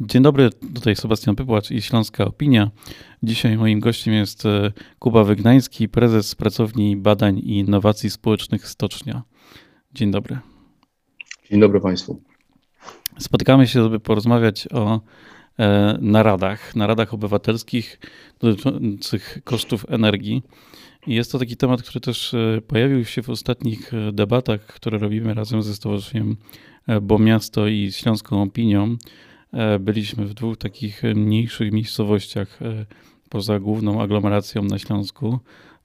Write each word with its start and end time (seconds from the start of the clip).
Dzień 0.00 0.22
dobry, 0.22 0.50
tutaj 0.74 0.96
Sebastian 0.96 1.36
Pypłacz 1.36 1.70
i 1.70 1.82
Śląska 1.82 2.24
Opinia. 2.24 2.70
Dzisiaj 3.22 3.56
moim 3.56 3.80
gościem 3.80 4.14
jest 4.14 4.46
e, 4.46 4.72
Kuba 4.98 5.24
Wygnański, 5.24 5.88
prezes 5.88 6.34
Pracowni 6.34 6.96
Badań 6.96 7.38
i 7.38 7.58
Innowacji 7.58 8.10
Społecznych 8.10 8.68
Stocznia. 8.68 9.22
Dzień 9.94 10.10
dobry. 10.10 10.38
Dzień 11.50 11.60
dobry 11.60 11.80
Państwu. 11.80 12.22
Spotykamy 13.18 13.66
się, 13.66 13.82
żeby 13.82 14.00
porozmawiać 14.00 14.68
o 14.72 15.00
e, 15.58 15.98
naradach, 16.00 16.76
naradach 16.76 17.14
obywatelskich 17.14 18.00
dotyczących 18.40 19.38
kosztów 19.44 19.86
energii. 19.88 20.42
I 21.06 21.14
jest 21.14 21.32
to 21.32 21.38
taki 21.38 21.56
temat, 21.56 21.82
który 21.82 22.00
też 22.00 22.34
e, 22.34 22.60
pojawił 22.66 23.04
się 23.04 23.22
w 23.22 23.30
ostatnich 23.30 23.92
debatach, 24.12 24.66
które 24.66 24.98
robimy 24.98 25.34
razem 25.34 25.62
ze 25.62 25.74
Stowarzyszeniem 25.74 26.36
Bo 27.02 27.18
Miasto 27.18 27.66
i 27.66 27.92
Śląską 27.92 28.42
Opinią 28.42 28.96
byliśmy 29.80 30.26
w 30.26 30.34
dwóch 30.34 30.56
takich 30.56 31.02
mniejszych 31.14 31.72
miejscowościach 31.72 32.62
e, 32.62 32.86
poza 33.28 33.60
główną 33.60 34.02
aglomeracją 34.02 34.62
na 34.62 34.78
Śląsku, 34.78 35.38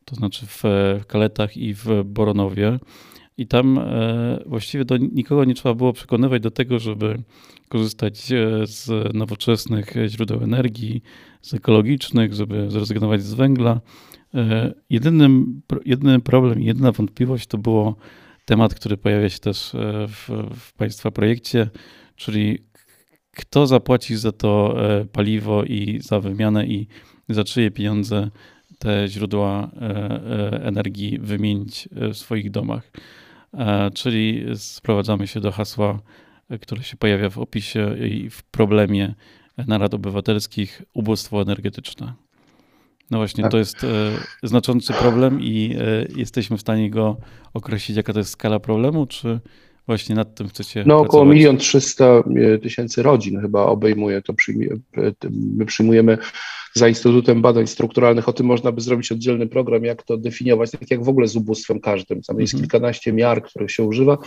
to 0.05 0.15
znaczy 0.15 0.45
w 0.45 0.63
Kaletach 1.07 1.57
i 1.57 1.73
w 1.73 1.87
Boronowie. 2.05 2.79
I 3.37 3.47
tam 3.47 3.77
e, 3.77 4.43
właściwie 4.45 4.85
do 4.85 4.97
nikogo 4.97 5.45
nie 5.45 5.53
trzeba 5.53 5.75
było 5.75 5.93
przekonywać 5.93 6.41
do 6.41 6.51
tego, 6.51 6.79
żeby 6.79 7.23
korzystać 7.69 8.17
z 8.63 9.13
nowoczesnych 9.13 9.93
źródeł 10.07 10.43
energii, 10.43 11.03
z 11.41 11.53
ekologicznych, 11.53 12.33
żeby 12.33 12.71
zrezygnować 12.71 13.23
z 13.23 13.33
węgla. 13.33 13.81
Jedynym, 14.89 15.61
jedyny 15.85 16.19
problem 16.19 16.61
jedyna 16.61 16.91
wątpliwość 16.91 17.47
to 17.47 17.57
było 17.57 17.95
temat, 18.45 18.73
który 18.73 18.97
pojawia 18.97 19.29
się 19.29 19.39
też 19.39 19.71
w, 20.07 20.29
w 20.55 20.73
Państwa 20.73 21.11
projekcie, 21.11 21.69
czyli 22.15 22.59
kto 23.35 23.67
zapłaci 23.67 24.15
za 24.15 24.31
to 24.31 24.75
e, 24.77 25.05
paliwo 25.05 25.63
i 25.63 25.99
za 26.01 26.19
wymianę 26.19 26.65
i 26.65 26.87
za 27.29 27.43
czyje 27.43 27.71
pieniądze 27.71 28.29
te 28.79 29.07
źródła 29.07 29.71
e, 29.81 29.85
e, 29.85 30.63
energii 30.63 31.19
wymienić 31.19 31.89
w 31.91 32.17
swoich 32.17 32.51
domach. 32.51 32.91
Czyli 33.93 34.45
sprowadzamy 34.55 35.27
się 35.27 35.39
do 35.39 35.51
hasła, 35.51 35.99
które 36.61 36.83
się 36.83 36.97
pojawia 36.97 37.29
w 37.29 37.37
opisie 37.37 37.95
i 37.97 38.29
w 38.29 38.43
problemie 38.43 39.13
narad 39.67 39.93
obywatelskich 39.93 40.81
ubóstwo 40.93 41.41
energetyczne. 41.41 42.13
No 43.11 43.17
właśnie, 43.17 43.41
tak. 43.41 43.51
to 43.51 43.57
jest 43.57 43.85
znaczący 44.43 44.93
problem 44.93 45.41
i 45.41 45.77
jesteśmy 46.15 46.57
w 46.57 46.61
stanie 46.61 46.89
go 46.89 47.17
określić, 47.53 47.97
jaka 47.97 48.13
to 48.13 48.19
jest 48.19 48.31
skala 48.31 48.59
problemu, 48.59 49.05
czy 49.05 49.39
właśnie 49.87 50.15
nad 50.15 50.35
tym 50.35 50.47
chcecie 50.47 50.83
No 50.87 50.99
około 50.99 51.25
milion 51.25 51.57
trzysta 51.57 52.05
e, 52.05 52.57
tysięcy 52.57 53.03
rodzin 53.03 53.41
chyba 53.41 53.65
obejmuje 53.65 54.21
to. 54.21 54.33
E, 54.97 55.11
my 55.31 55.65
przyjmujemy 55.65 56.17
za 56.73 56.87
Instytutem 56.87 57.41
Badań 57.41 57.67
Strukturalnych, 57.67 58.29
o 58.29 58.33
tym 58.33 58.45
można 58.45 58.71
by 58.71 58.81
zrobić 58.81 59.11
oddzielny 59.11 59.47
program, 59.47 59.85
jak 59.85 60.03
to 60.03 60.17
definiować, 60.17 60.71
tak 60.71 60.91
jak 60.91 61.03
w 61.03 61.09
ogóle 61.09 61.27
z 61.27 61.35
ubóstwem 61.35 61.79
każdym. 61.79 62.21
Tam 62.21 62.39
jest 62.39 62.53
mhm. 62.53 62.63
kilkanaście 62.63 63.13
miar, 63.13 63.43
których 63.43 63.71
się 63.71 63.83
używa, 63.83 64.17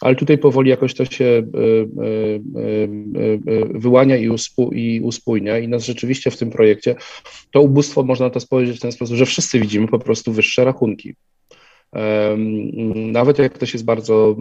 ale 0.00 0.14
tutaj 0.14 0.38
powoli 0.38 0.70
jakoś 0.70 0.94
to 0.94 1.04
się 1.04 1.24
e, 1.24 1.42
wyłania 3.78 4.16
i, 4.16 4.28
uspu, 4.28 4.70
i 4.72 5.00
uspójnia 5.00 5.58
i 5.58 5.68
nas 5.68 5.84
rzeczywiście 5.84 6.30
w 6.30 6.36
tym 6.36 6.50
projekcie 6.50 6.96
to 7.52 7.62
ubóstwo, 7.62 8.02
można 8.02 8.30
to 8.30 8.40
spojrzeć 8.40 8.78
w 8.78 8.80
ten 8.80 8.92
sposób, 8.92 9.16
że 9.16 9.26
wszyscy 9.26 9.60
widzimy 9.60 9.88
po 9.88 9.98
prostu 9.98 10.32
wyższe 10.32 10.64
rachunki. 10.64 11.14
Nawet 12.94 13.38
jak 13.38 13.52
ktoś 13.52 13.72
jest 13.72 13.84
bardzo 13.84 14.36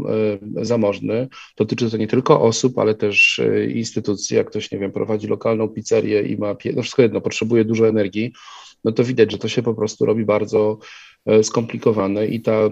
zamożny, 0.61 1.27
dotyczy 1.57 1.91
to 1.91 1.97
nie 1.97 2.07
tylko 2.07 2.41
osób, 2.41 2.79
ale 2.79 2.95
też 2.95 3.39
e, 3.39 3.65
instytucji. 3.65 4.37
Jak 4.37 4.47
ktoś, 4.47 4.71
nie 4.71 4.79
wiem, 4.79 4.91
prowadzi 4.91 5.27
lokalną 5.27 5.67
pizzerię 5.67 6.21
i 6.21 6.37
ma, 6.37 6.55
no 6.75 6.81
wszystko 6.81 7.01
jedno, 7.01 7.21
potrzebuje 7.21 7.65
dużo 7.65 7.87
energii, 7.87 8.33
no 8.83 8.91
to 8.91 9.03
widać, 9.03 9.31
że 9.31 9.37
to 9.37 9.47
się 9.47 9.63
po 9.63 9.73
prostu 9.73 10.05
robi 10.05 10.25
bardzo 10.25 10.79
e, 11.25 11.43
skomplikowane 11.43 12.27
i 12.27 12.41
ta, 12.41 12.51
e, 12.51 12.71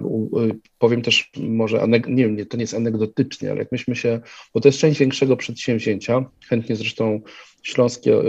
powiem 0.79 1.01
też 1.01 1.31
może, 1.37 1.87
nie 2.07 2.27
wiem, 2.27 2.45
to 2.45 2.57
nie 2.57 2.63
jest 2.63 2.73
anegdotycznie, 2.73 3.51
ale 3.51 3.59
jak 3.59 3.71
myśmy 3.71 3.95
się, 3.95 4.19
bo 4.53 4.61
to 4.61 4.67
jest 4.67 4.79
część 4.79 4.99
większego 4.99 5.37
przedsięwzięcia, 5.37 6.25
chętnie 6.47 6.75
zresztą 6.75 7.21
śląskie, 7.63 8.21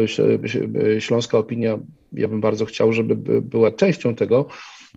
śląska 0.99 1.38
opinia, 1.38 1.78
ja 2.12 2.28
bym 2.28 2.41
bardzo 2.41 2.65
chciał, 2.65 2.93
żeby 2.93 3.41
była 3.43 3.71
częścią 3.71 4.15
tego, 4.15 4.49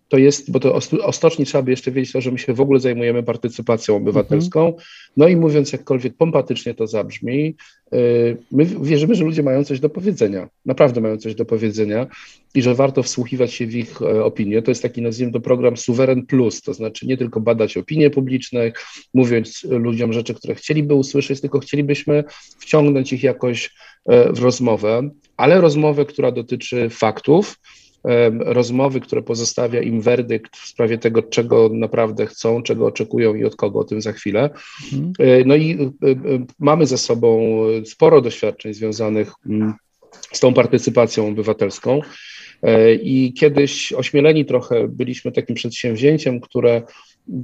to 0.08 0.18
jest, 0.18 0.52
bo 0.52 0.60
to 0.60 0.80
o 1.04 1.12
stoczni 1.12 1.46
trzeba 1.46 1.62
by 1.62 1.72
jeszcze 1.72 1.92
wiedzieć 1.92 2.12
to, 2.12 2.22
że 2.22 2.32
my 2.32 2.38
się 2.38 2.54
w 2.54 2.62
ogóle 2.62 2.80
zajmujemy 2.80 3.24
partycypacją 3.24 3.96
obywatelską. 3.96 4.74
No 5.18 5.28
i 5.28 5.36
mówiąc 5.36 5.74
jakkolwiek 5.74 6.18
pompatycznie 6.18 6.74
to 6.74 6.88
zabrzmi, 6.88 7.56
y, 7.94 8.38
my 8.52 8.66
wierzymy, 8.66 9.16
że 9.16 9.24
ludzie 9.24 9.44
mają 9.44 9.64
coś 9.64 9.80
do 9.80 9.90
powiedzenia, 9.90 10.50
naprawdę 10.66 11.02
mają 11.02 11.18
coś 11.18 11.36
do 11.36 11.46
powiedzenia 11.46 12.08
i 12.56 12.62
że 12.62 12.76
warto 12.76 13.04
wsłuchiwać 13.04 13.54
się 13.54 13.68
w 13.68 13.76
ich 13.76 14.02
e, 14.02 14.24
opinie. 14.24 14.62
To 14.62 14.72
jest 14.72 14.82
taki, 14.82 15.02
nazwijmy 15.02 15.34
to, 15.34 15.40
program 15.40 15.78
Suweren 15.78 16.26
Plus, 16.26 16.62
to 16.62 16.74
znaczy 16.74 17.08
nie 17.08 17.18
tylko 17.18 17.40
badać 17.40 17.78
opinie 17.78 18.10
publiczne, 18.10 18.72
mówiąc 19.14 19.64
ludziom 19.70 20.14
rzeczy, 20.14 20.34
które 20.34 20.56
chcieliby 20.56 20.94
usłyszeć, 20.94 21.42
tylko 21.42 21.60
chcielibyśmy 21.60 22.24
wciągnąć 22.60 23.14
ich 23.14 23.24
jakoś 23.24 23.72
e, 24.06 24.34
w 24.34 24.40
rozmowę, 24.40 25.10
ale 25.38 25.62
rozmowę, 25.62 26.06
która 26.06 26.32
dotyczy 26.32 26.90
faktów, 26.90 27.58
rozmowy, 28.40 29.00
które 29.00 29.22
pozostawia 29.22 29.82
im 29.82 30.02
werdykt 30.02 30.58
w 30.58 30.68
sprawie 30.68 30.98
tego, 30.98 31.24
czego 31.24 31.70
naprawdę 31.74 32.26
chcą, 32.26 32.64
czego 32.64 32.86
oczekują 32.86 33.36
i 33.36 33.44
od 33.44 33.56
kogo, 33.56 33.80
o 33.80 33.84
tym 33.84 34.02
za 34.02 34.12
chwilę. 34.12 34.50
Mhm. 34.94 35.14
E, 35.20 35.46
no 35.46 35.56
i 35.56 35.72
e, 35.72 36.08
e, 36.08 36.46
mamy 36.60 36.86
ze 36.86 36.98
sobą 36.98 37.58
sporo 37.86 38.22
doświadczeń 38.22 38.74
związanych 38.74 39.32
mm, 39.50 39.74
z 40.32 40.40
tą 40.40 40.54
partycypacją 40.54 41.28
obywatelską. 41.28 42.02
I 43.02 43.34
kiedyś 43.34 43.94
ośmieleni 43.94 44.46
trochę 44.46 44.88
byliśmy 44.88 45.32
takim 45.32 45.56
przedsięwzięciem, 45.56 46.40
które 46.40 46.82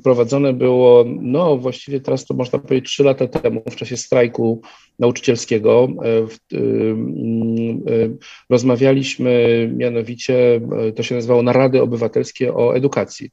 prowadzone 0.04 0.54
było, 0.54 1.06
no 1.08 1.58
właściwie 1.58 2.00
teraz 2.00 2.26
to 2.26 2.34
można 2.34 2.60
powiedzieć 2.60 2.90
trzy 2.90 3.04
lata 3.04 3.28
temu, 3.28 3.64
w 3.72 3.76
czasie 3.76 3.98
strajku 3.98 4.62
nauczycielskiego. 5.00 5.88
E, 6.04 6.08
e, 6.10 6.58
e, 6.58 8.10
rozmawialiśmy 8.50 9.70
mianowicie, 9.78 10.62
to 10.96 11.04
się 11.04 11.16
nazywało 11.16 11.44
Narady 11.44 11.82
Obywatelskie 11.82 12.54
o 12.54 12.76
Edukacji. 12.76 13.30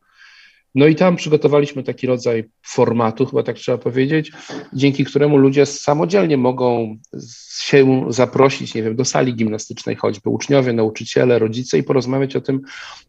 No 0.78 0.86
i 0.86 0.94
tam 0.94 1.16
przygotowaliśmy 1.16 1.82
taki 1.82 2.06
rodzaj 2.06 2.44
formatu, 2.66 3.26
chyba 3.26 3.42
tak 3.42 3.56
trzeba 3.56 3.78
powiedzieć, 3.78 4.32
dzięki 4.72 5.04
któremu 5.04 5.36
ludzie 5.36 5.66
samodzielnie 5.66 6.36
mogą 6.36 6.96
się 7.60 8.06
zaprosić, 8.08 8.74
nie 8.74 8.82
wiem, 8.82 8.96
do 8.96 9.04
sali 9.04 9.34
gimnastycznej 9.34 9.96
choćby, 9.96 10.30
uczniowie, 10.30 10.72
nauczyciele, 10.72 11.38
rodzice 11.38 11.78
i 11.78 11.82
porozmawiać 11.82 12.36
o 12.36 12.40
tym, 12.40 12.60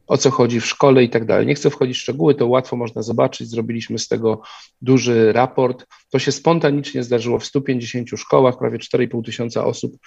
o 0.07 0.17
co 0.17 0.31
chodzi 0.31 0.59
w 0.59 0.65
szkole 0.65 1.03
i 1.03 1.09
tak 1.09 1.25
dalej. 1.25 1.47
Nie 1.47 1.55
chcę 1.55 1.69
wchodzić 1.69 1.97
w 1.97 2.01
szczegóły, 2.01 2.35
to 2.35 2.47
łatwo 2.47 2.75
można 2.75 3.01
zobaczyć, 3.01 3.49
zrobiliśmy 3.49 3.99
z 3.99 4.07
tego 4.07 4.41
duży 4.81 5.33
raport. 5.33 5.85
To 6.09 6.19
się 6.19 6.31
spontanicznie 6.31 7.03
zdarzyło 7.03 7.39
w 7.39 7.45
150 7.45 8.09
szkołach, 8.17 8.57
prawie 8.57 8.77
4,5 8.77 9.25
tysiąca 9.25 9.65
osób 9.65 9.97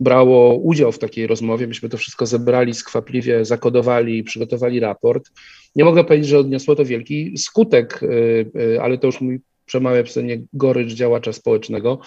brało 0.00 0.54
udział 0.54 0.92
w 0.92 0.98
takiej 0.98 1.26
rozmowie. 1.26 1.66
Myśmy 1.66 1.88
to 1.88 1.96
wszystko 1.96 2.26
zebrali 2.26 2.74
skwapliwie, 2.74 3.44
zakodowali, 3.44 4.22
przygotowali 4.22 4.80
raport. 4.80 5.30
Nie 5.76 5.84
mogę 5.84 6.04
powiedzieć, 6.04 6.28
że 6.28 6.38
odniosło 6.38 6.76
to 6.76 6.84
wielki 6.84 7.38
skutek, 7.38 8.02
y, 8.02 8.50
y, 8.60 8.80
ale 8.82 8.98
to 8.98 9.06
już 9.06 9.20
mój 9.20 9.40
przemawia 9.66 10.02
przeze 10.02 10.22
mnie 10.22 10.42
gorycz 10.52 10.92
działacza 10.92 11.32
społecznego, 11.32 11.98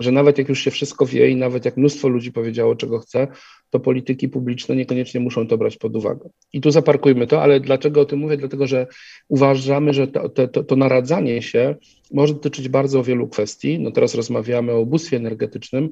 że 0.00 0.12
nawet 0.12 0.38
jak 0.38 0.48
już 0.48 0.60
się 0.60 0.70
wszystko 0.70 1.06
wie 1.06 1.30
i 1.30 1.36
nawet 1.36 1.64
jak 1.64 1.76
mnóstwo 1.76 2.08
ludzi 2.08 2.32
powiedziało, 2.32 2.76
czego 2.76 2.98
chce, 2.98 3.28
to 3.70 3.80
polityki 3.80 4.28
publiczne 4.28 4.76
niekoniecznie 4.76 5.20
muszą 5.20 5.46
to 5.46 5.58
brać 5.58 5.76
pod 5.76 5.96
uwagę. 5.96 6.30
I 6.52 6.60
tu 6.60 6.70
zaparkujmy 6.70 7.26
to, 7.26 7.42
ale 7.42 7.60
dlaczego 7.60 8.00
o 8.00 8.04
tym 8.04 8.18
mówię? 8.18 8.36
Dlatego, 8.36 8.66
że 8.66 8.86
uważamy, 9.28 9.94
że 9.94 10.08
to, 10.08 10.28
to, 10.28 10.64
to 10.64 10.76
naradzanie 10.76 11.42
się 11.42 11.74
może 12.12 12.34
dotyczyć 12.34 12.68
bardzo 12.68 13.02
wielu 13.02 13.28
kwestii. 13.28 13.78
No 13.78 13.90
teraz 13.90 14.14
rozmawiamy 14.14 14.72
o 14.72 14.80
ubóstwie 14.80 15.16
energetycznym, 15.16 15.90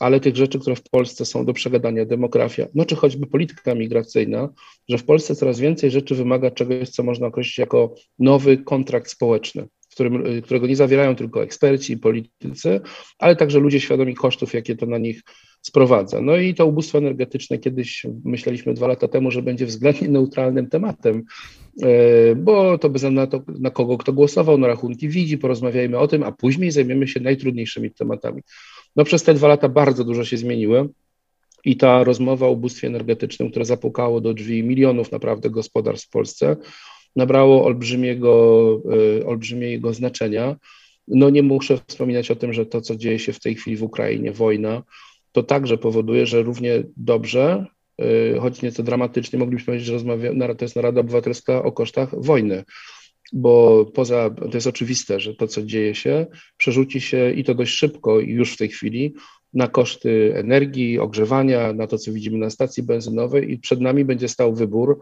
ale 0.00 0.20
tych 0.20 0.36
rzeczy, 0.36 0.58
które 0.58 0.76
w 0.76 0.82
Polsce 0.82 1.24
są 1.24 1.44
do 1.44 1.52
przegadania, 1.52 2.04
demografia, 2.04 2.66
no 2.74 2.84
czy 2.84 2.96
choćby 2.96 3.26
polityka 3.26 3.74
migracyjna, 3.74 4.48
że 4.88 4.98
w 4.98 5.04
Polsce 5.04 5.34
coraz 5.34 5.60
więcej 5.60 5.90
rzeczy 5.90 6.14
wymaga 6.14 6.50
czegoś, 6.50 6.88
co 6.88 7.02
można 7.02 7.26
określić 7.26 7.58
jako 7.58 7.94
nowy 8.18 8.58
kontrakt 8.58 9.10
społeczny, 9.10 9.68
którym, 9.96 10.26
y, 10.26 10.42
którego 10.42 10.66
nie 10.66 10.76
zawierają 10.76 11.16
tylko 11.16 11.42
eksperci 11.42 11.92
i 11.92 11.98
politycy, 11.98 12.80
ale 13.18 13.36
także 13.36 13.58
ludzie 13.58 13.80
świadomi 13.80 14.14
kosztów, 14.14 14.54
jakie 14.54 14.76
to 14.76 14.86
na 14.86 14.98
nich 14.98 15.22
sprowadza. 15.62 16.20
No 16.20 16.36
i 16.36 16.54
to 16.54 16.66
ubóstwo 16.66 16.98
energetyczne 16.98 17.58
kiedyś 17.58 18.06
myśleliśmy 18.24 18.74
dwa 18.74 18.86
lata 18.86 19.08
temu, 19.08 19.30
że 19.30 19.42
będzie 19.42 19.66
względnie 19.66 20.08
neutralnym 20.08 20.68
tematem, 20.68 21.22
y, 21.82 22.36
bo 22.36 22.78
to 22.78 22.90
bez 22.90 23.02
na 23.02 23.26
to, 23.26 23.42
na 23.60 23.70
kogo 23.70 23.98
kto 23.98 24.12
głosował, 24.12 24.58
na 24.58 24.66
rachunki 24.66 25.08
widzi, 25.08 25.38
porozmawiajmy 25.38 25.98
o 25.98 26.08
tym, 26.08 26.22
a 26.22 26.32
później 26.32 26.70
zajmiemy 26.70 27.08
się 27.08 27.20
najtrudniejszymi 27.20 27.90
tematami. 27.90 28.42
No 28.96 29.04
przez 29.04 29.22
te 29.22 29.34
dwa 29.34 29.48
lata 29.48 29.68
bardzo 29.68 30.04
dużo 30.04 30.24
się 30.24 30.36
zmieniło 30.36 30.86
i 31.64 31.76
ta 31.76 32.04
rozmowa 32.04 32.46
o 32.46 32.50
ubóstwie 32.50 32.86
energetycznym, 32.86 33.50
które 33.50 33.64
zapukało 33.64 34.20
do 34.20 34.34
drzwi 34.34 34.62
milionów 34.62 35.12
naprawdę 35.12 35.50
gospodarstw 35.50 36.06
w 36.06 36.10
Polsce, 36.10 36.56
nabrało 37.16 37.64
olbrzymiego, 37.64 38.82
y, 39.20 39.26
olbrzymiego 39.26 39.94
znaczenia. 39.94 40.56
No 41.08 41.30
nie 41.30 41.42
muszę 41.42 41.78
wspominać 41.86 42.30
o 42.30 42.36
tym, 42.36 42.52
że 42.52 42.66
to, 42.66 42.80
co 42.80 42.96
dzieje 42.96 43.18
się 43.18 43.32
w 43.32 43.40
tej 43.40 43.54
chwili 43.54 43.76
w 43.76 43.82
Ukrainie, 43.82 44.32
wojna, 44.32 44.82
to 45.32 45.42
także 45.42 45.78
powoduje, 45.78 46.26
że 46.26 46.42
równie 46.42 46.82
dobrze, 46.96 47.66
choć 48.40 48.62
nieco 48.62 48.82
dramatycznie, 48.82 49.38
moglibyśmy 49.38 49.66
powiedzieć, 49.66 49.86
że 49.86 49.92
rozmawia, 49.92 50.54
to 50.54 50.64
jest 50.64 50.76
Narada 50.76 51.00
Obywatelska 51.00 51.62
o 51.62 51.72
kosztach 51.72 52.24
wojny 52.24 52.64
bo 53.32 53.84
poza, 53.84 54.30
to 54.30 54.56
jest 54.56 54.66
oczywiste, 54.66 55.20
że 55.20 55.34
to, 55.34 55.46
co 55.46 55.62
dzieje 55.62 55.94
się, 55.94 56.26
przerzuci 56.56 57.00
się 57.00 57.32
i 57.32 57.44
to 57.44 57.54
dość 57.54 57.74
szybko, 57.74 58.20
już 58.20 58.52
w 58.52 58.56
tej 58.56 58.68
chwili, 58.68 59.14
na 59.54 59.68
koszty 59.68 60.32
energii, 60.34 60.98
ogrzewania, 60.98 61.72
na 61.72 61.86
to, 61.86 61.98
co 61.98 62.12
widzimy 62.12 62.38
na 62.38 62.50
stacji 62.50 62.82
benzynowej, 62.82 63.52
i 63.52 63.58
przed 63.58 63.80
nami 63.80 64.04
będzie 64.04 64.28
stał 64.28 64.54
wybór, 64.54 65.00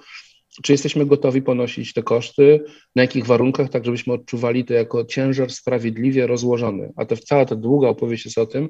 czy 0.63 0.73
jesteśmy 0.73 1.07
gotowi 1.07 1.43
ponosić 1.43 1.93
te 1.93 2.03
koszty, 2.03 2.61
na 2.97 3.03
jakich 3.03 3.27
warunkach, 3.27 3.71
tak 3.71 3.85
żebyśmy 3.85 4.13
odczuwali 4.13 4.65
to 4.65 4.75
jako 4.75 5.05
ciężar 5.05 5.51
sprawiedliwie 5.53 6.27
rozłożony. 6.27 6.93
A 6.97 7.05
to 7.05 7.17
cała 7.17 7.45
ta 7.45 7.57
długa 7.57 7.89
opowieść 7.89 8.25
jest 8.25 8.39
o 8.39 8.47
tym, 8.47 8.69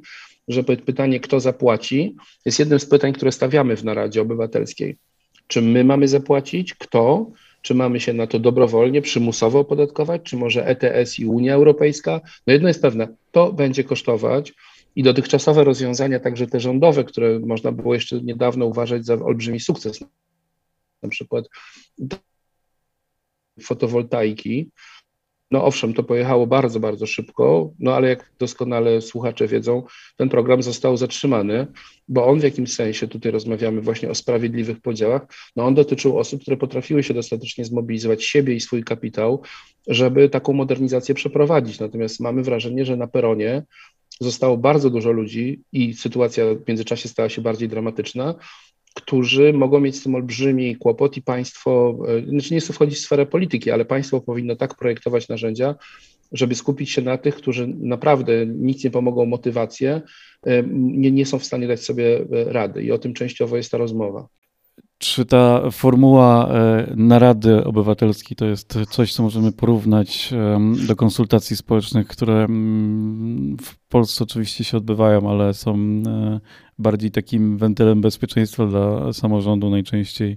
że 0.49 0.65
pytanie, 0.65 1.21
kto 1.21 1.41
zapłaci, 1.41 2.17
jest 2.45 2.59
jednym 2.59 2.81
z 2.81 2.87
pytań, 2.87 3.13
które 3.13 3.33
stawiamy 3.33 3.77
w 3.77 3.85
Naradzie 3.85 4.23
Obywatelskiej. 4.23 4.97
Czy 5.47 5.63
my 5.63 5.85
mamy 5.85 6.09
zapłacić? 6.09 6.75
Kto? 6.75 7.31
Czy 7.65 7.75
mamy 7.75 8.01
się 8.01 8.13
na 8.13 8.27
to 8.27 8.39
dobrowolnie, 8.39 9.03
przymusowo 9.03 9.59
opodatkować, 9.59 10.23
czy 10.23 10.37
może 10.37 10.67
ETS 10.67 11.19
i 11.19 11.27
Unia 11.27 11.55
Europejska? 11.55 12.21
No 12.47 12.53
jedno 12.53 12.69
jest 12.69 12.83
pewne, 12.83 13.09
to 13.33 13.53
będzie 13.53 13.85
kosztować 13.85 14.53
i 14.97 15.03
dotychczasowe 15.03 15.65
rozwiązania, 15.65 16.21
także 16.21 16.47
te 16.47 16.61
rządowe, 16.61 17.05
które 17.05 17.39
można 17.39 17.73
było 17.73 17.95
jeszcze 17.95 18.21
niedawno 18.21 18.67
uważać 18.67 19.07
za 19.07 19.15
olbrzymi 19.15 19.61
sukces, 19.61 20.05
na 21.03 21.09
przykład 21.09 21.45
fotowoltaiki, 23.63 24.71
no 25.55 25.65
owszem, 25.65 25.95
to 25.95 26.03
pojechało 26.03 26.47
bardzo, 26.47 26.81
bardzo 26.81 27.07
szybko, 27.07 27.71
no 27.79 27.95
ale 27.95 28.09
jak 28.09 28.33
doskonale 28.39 29.01
słuchacze 29.01 29.49
wiedzą, 29.49 29.83
ten 30.17 30.29
program 30.29 30.63
został 30.63 30.97
zatrzymany, 30.97 31.67
bo 32.09 32.27
on 32.27 32.41
w 32.41 32.43
jakimś 32.43 32.73
sensie, 32.73 33.09
tutaj 33.09 33.33
rozmawiamy 33.33 33.81
właśnie 33.81 34.11
o 34.11 34.15
sprawiedliwych 34.15 34.81
podziałach, 34.81 35.23
no 35.57 35.65
on 35.65 35.75
dotyczył 35.75 36.19
osób, 36.19 36.43
które 36.43 36.57
potrafiły 36.57 37.03
się 37.03 37.15
dostatecznie 37.15 37.65
zmobilizować 37.65 38.25
siebie 38.25 38.55
i 38.55 38.61
swój 38.61 38.85
kapitał, 38.85 39.43
żeby 39.89 40.29
taką 40.29 40.53
modernizację 40.53 41.15
przeprowadzić. 41.15 41.81
Natomiast 41.81 42.21
mamy 42.21 42.43
wrażenie, 42.43 42.85
że 42.85 42.97
na 42.97 43.07
peronie 43.07 43.63
zostało 44.21 44.57
bardzo 44.57 44.91
dużo 44.91 45.13
ludzi 45.13 45.63
i 45.73 45.95
sytuacja 45.95 46.45
w 46.55 46.69
międzyczasie 46.69 47.09
stała 47.09 47.29
się 47.29 47.43
bardziej 47.43 47.69
dramatyczna, 47.69 48.35
którzy 48.95 49.53
mogą 49.53 49.81
mieć 49.81 49.97
z 49.97 50.03
tym 50.03 50.15
olbrzymi 50.15 50.77
kłopot 50.77 51.17
i 51.17 51.23
państwo, 51.23 51.99
e, 52.09 52.31
znaczy 52.31 52.55
nie 52.55 52.61
chcę 52.61 52.73
wchodzić 52.73 52.99
w 52.99 53.03
sferę 53.03 53.27
polityki, 53.27 53.71
ale 53.71 53.85
państwo 53.85 54.21
powinno 54.21 54.57
tak 54.57 54.75
projektować 54.75 55.29
narzędzia, 55.29 55.75
żeby 56.33 56.55
skupić 56.55 56.91
się 56.91 57.03
na 57.03 57.19
tych, 57.19 57.35
którzy 57.35 57.67
naprawdę 57.67 58.47
nic 58.47 58.85
nie 58.85 58.91
pomogą 58.91 59.27
motywację, 59.27 60.03
e, 60.47 60.63
nie, 60.73 61.11
nie 61.11 61.27
są 61.27 61.39
w 61.39 61.45
stanie 61.45 61.69
dać 61.69 61.81
sobie 61.81 62.17
e, 62.21 62.53
rady 62.53 62.83
i 62.83 62.93
o 62.93 62.99
tym 62.99 63.15
częściowo 63.15 63.57
jest 63.57 63.71
ta 63.71 63.79
rozmowa. 63.79 64.29
Czy 65.05 65.25
ta 65.25 65.71
formuła 65.71 66.49
narady 66.97 67.65
obywatelskiej 67.65 68.37
to 68.37 68.47
jest 68.47 68.79
coś, 68.91 69.13
co 69.13 69.23
możemy 69.23 69.53
porównać 69.53 70.35
do 70.87 70.97
konsultacji 70.97 71.57
społecznych, 71.57 72.07
które 72.07 72.45
mm, 72.45 73.57
w 73.63 73.77
Polsce 73.89 74.25
oczywiście 74.25 74.65
się 74.65 74.77
odbywają, 74.77 75.31
ale 75.31 75.55
są 75.55 76.03
bardziej 76.79 77.11
takim 77.11 77.59
wentylem 77.59 78.01
bezpieczeństwa 78.01 78.67
dla 78.67 79.13
samorządu 79.13 79.71
najczęściej, 79.71 80.37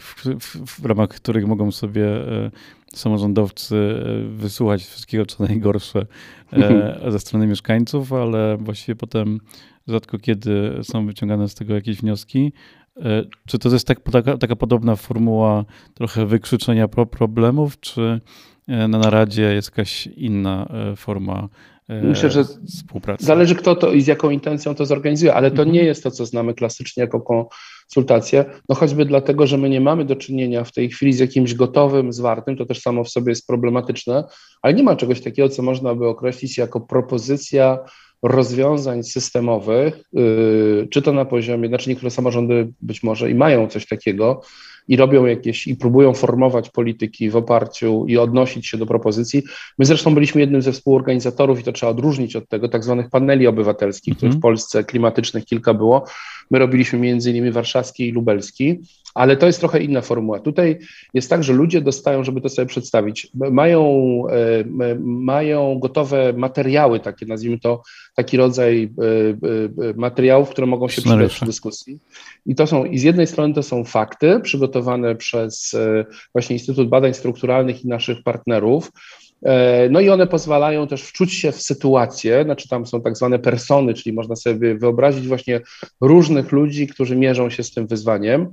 w, 0.00 0.24
w, 0.40 0.80
w 0.80 0.84
ramach 0.84 1.08
których 1.08 1.46
mogą 1.46 1.70
sobie 1.72 2.06
e, 2.06 2.50
samorządowcy 2.94 3.76
e, 3.76 4.28
wysłuchać 4.28 4.84
wszystkiego, 4.84 5.26
co 5.26 5.44
najgorsze 5.44 6.06
e, 6.52 7.10
ze 7.12 7.20
strony 7.20 7.46
mieszkańców, 7.46 8.12
ale 8.12 8.56
właściwie 8.56 8.96
potem 8.96 9.40
rzadko 9.88 10.18
kiedy 10.18 10.78
są 10.82 11.06
wyciągane 11.06 11.48
z 11.48 11.54
tego 11.54 11.74
jakieś 11.74 11.96
wnioski. 11.96 12.52
Czy 13.46 13.58
to 13.58 13.68
jest 13.68 13.86
tak, 13.86 14.00
taka, 14.00 14.38
taka 14.38 14.56
podobna 14.56 14.96
formuła 14.96 15.64
trochę 15.94 16.26
wykrzyczenia 16.26 16.88
problemów, 16.88 17.80
czy 17.80 18.20
na 18.68 18.88
naradzie 18.88 19.42
jest 19.42 19.70
jakaś 19.70 20.06
inna 20.06 20.68
forma 20.96 21.48
Myślę, 21.88 22.30
że 22.30 22.44
współpracy. 22.44 23.24
Zależy 23.24 23.54
kto 23.54 23.76
to 23.76 23.92
i 23.92 24.02
z 24.02 24.06
jaką 24.06 24.30
intencją 24.30 24.74
to 24.74 24.86
zorganizuje, 24.86 25.34
ale 25.34 25.50
to 25.50 25.62
mhm. 25.62 25.72
nie 25.72 25.84
jest 25.84 26.02
to, 26.02 26.10
co 26.10 26.26
znamy 26.26 26.54
klasycznie 26.54 27.00
jako 27.00 27.20
konsultacje, 27.20 28.44
no 28.68 28.74
choćby 28.74 29.04
dlatego, 29.04 29.46
że 29.46 29.58
my 29.58 29.68
nie 29.68 29.80
mamy 29.80 30.04
do 30.04 30.16
czynienia 30.16 30.64
w 30.64 30.72
tej 30.72 30.90
chwili 30.90 31.12
z 31.12 31.18
jakimś 31.18 31.54
gotowym, 31.54 32.12
zwartym, 32.12 32.56
to 32.56 32.66
też 32.66 32.80
samo 32.80 33.04
w 33.04 33.08
sobie 33.08 33.30
jest 33.30 33.46
problematyczne, 33.46 34.24
ale 34.62 34.74
nie 34.74 34.82
ma 34.82 34.96
czegoś 34.96 35.20
takiego, 35.20 35.48
co 35.48 35.62
można 35.62 35.94
by 35.94 36.06
określić 36.06 36.58
jako 36.58 36.80
propozycja 36.80 37.78
rozwiązań 38.22 39.02
systemowych, 39.02 40.00
yy, 40.12 40.88
czy 40.90 41.02
to 41.02 41.12
na 41.12 41.24
poziomie, 41.24 41.68
znaczy 41.68 41.90
niektóre 41.90 42.10
samorządy 42.10 42.72
być 42.80 43.02
może 43.02 43.30
i 43.30 43.34
mają 43.34 43.68
coś 43.68 43.86
takiego, 43.86 44.42
i 44.88 44.96
robią 44.96 45.26
jakieś, 45.26 45.66
i 45.66 45.76
próbują 45.76 46.14
formować 46.14 46.70
polityki 46.70 47.30
w 47.30 47.36
oparciu 47.36 48.06
i 48.08 48.18
odnosić 48.18 48.66
się 48.66 48.78
do 48.78 48.86
propozycji. 48.86 49.42
My 49.78 49.84
zresztą 49.84 50.14
byliśmy 50.14 50.40
jednym 50.40 50.62
ze 50.62 50.72
współorganizatorów, 50.72 51.60
i 51.60 51.62
to 51.62 51.72
trzeba 51.72 51.92
odróżnić 51.92 52.36
od 52.36 52.48
tego, 52.48 52.68
tak 52.68 52.84
zwanych 52.84 53.10
paneli 53.10 53.46
obywatelskich, 53.46 54.12
mm 54.12 54.16
-hmm. 54.16 54.18
których 54.18 54.34
w 54.34 54.40
Polsce 54.40 54.84
klimatycznych 54.84 55.44
kilka 55.44 55.74
było. 55.74 56.04
My 56.50 56.58
robiliśmy 56.58 56.98
między 56.98 57.30
innymi 57.30 57.50
warszawski 57.50 58.08
i 58.08 58.12
lubelski, 58.12 58.80
ale 59.16 59.36
to 59.36 59.46
jest 59.46 59.60
trochę 59.60 59.82
inna 59.82 60.00
formuła. 60.00 60.40
Tutaj 60.40 60.78
jest 61.14 61.30
tak, 61.30 61.44
że 61.44 61.52
ludzie 61.52 61.80
dostają, 61.80 62.24
żeby 62.24 62.40
to 62.40 62.48
sobie 62.48 62.66
przedstawić, 62.66 63.28
mają, 63.34 64.22
e, 64.30 64.94
mają 65.04 65.78
gotowe 65.78 66.32
materiały, 66.32 67.00
takie 67.00 67.26
nazwijmy 67.26 67.58
to, 67.58 67.82
taki 68.14 68.36
rodzaj 68.36 68.82
e, 68.82 69.88
e, 69.88 69.94
materiałów, 69.96 70.48
które 70.48 70.66
mogą 70.66 70.88
się 70.88 71.02
przydać 71.02 71.34
w 71.40 71.44
dyskusji. 71.44 71.98
I 72.46 72.54
to 72.54 72.66
są, 72.66 72.84
i 72.84 72.98
z 72.98 73.02
jednej 73.02 73.26
strony 73.26 73.54
to 73.54 73.62
są 73.62 73.84
fakty 73.84 74.40
przygotowane 74.40 75.14
przez 75.14 75.76
właśnie 76.32 76.56
Instytut 76.56 76.88
Badań 76.88 77.14
Strukturalnych 77.14 77.84
i 77.84 77.88
naszych 77.88 78.22
partnerów, 78.22 78.92
no 79.90 80.00
i 80.00 80.08
one 80.08 80.26
pozwalają 80.26 80.86
też 80.86 81.02
wczuć 81.02 81.32
się 81.32 81.52
w 81.52 81.62
sytuację, 81.62 82.44
znaczy 82.44 82.68
tam 82.68 82.86
są 82.86 83.02
tak 83.02 83.16
zwane 83.16 83.38
persony, 83.38 83.94
czyli 83.94 84.12
można 84.12 84.36
sobie 84.36 84.74
wyobrazić 84.74 85.28
właśnie 85.28 85.60
różnych 86.00 86.52
ludzi, 86.52 86.86
którzy 86.86 87.16
mierzą 87.16 87.50
się 87.50 87.62
z 87.62 87.74
tym 87.74 87.86
wyzwaniem. 87.86 88.52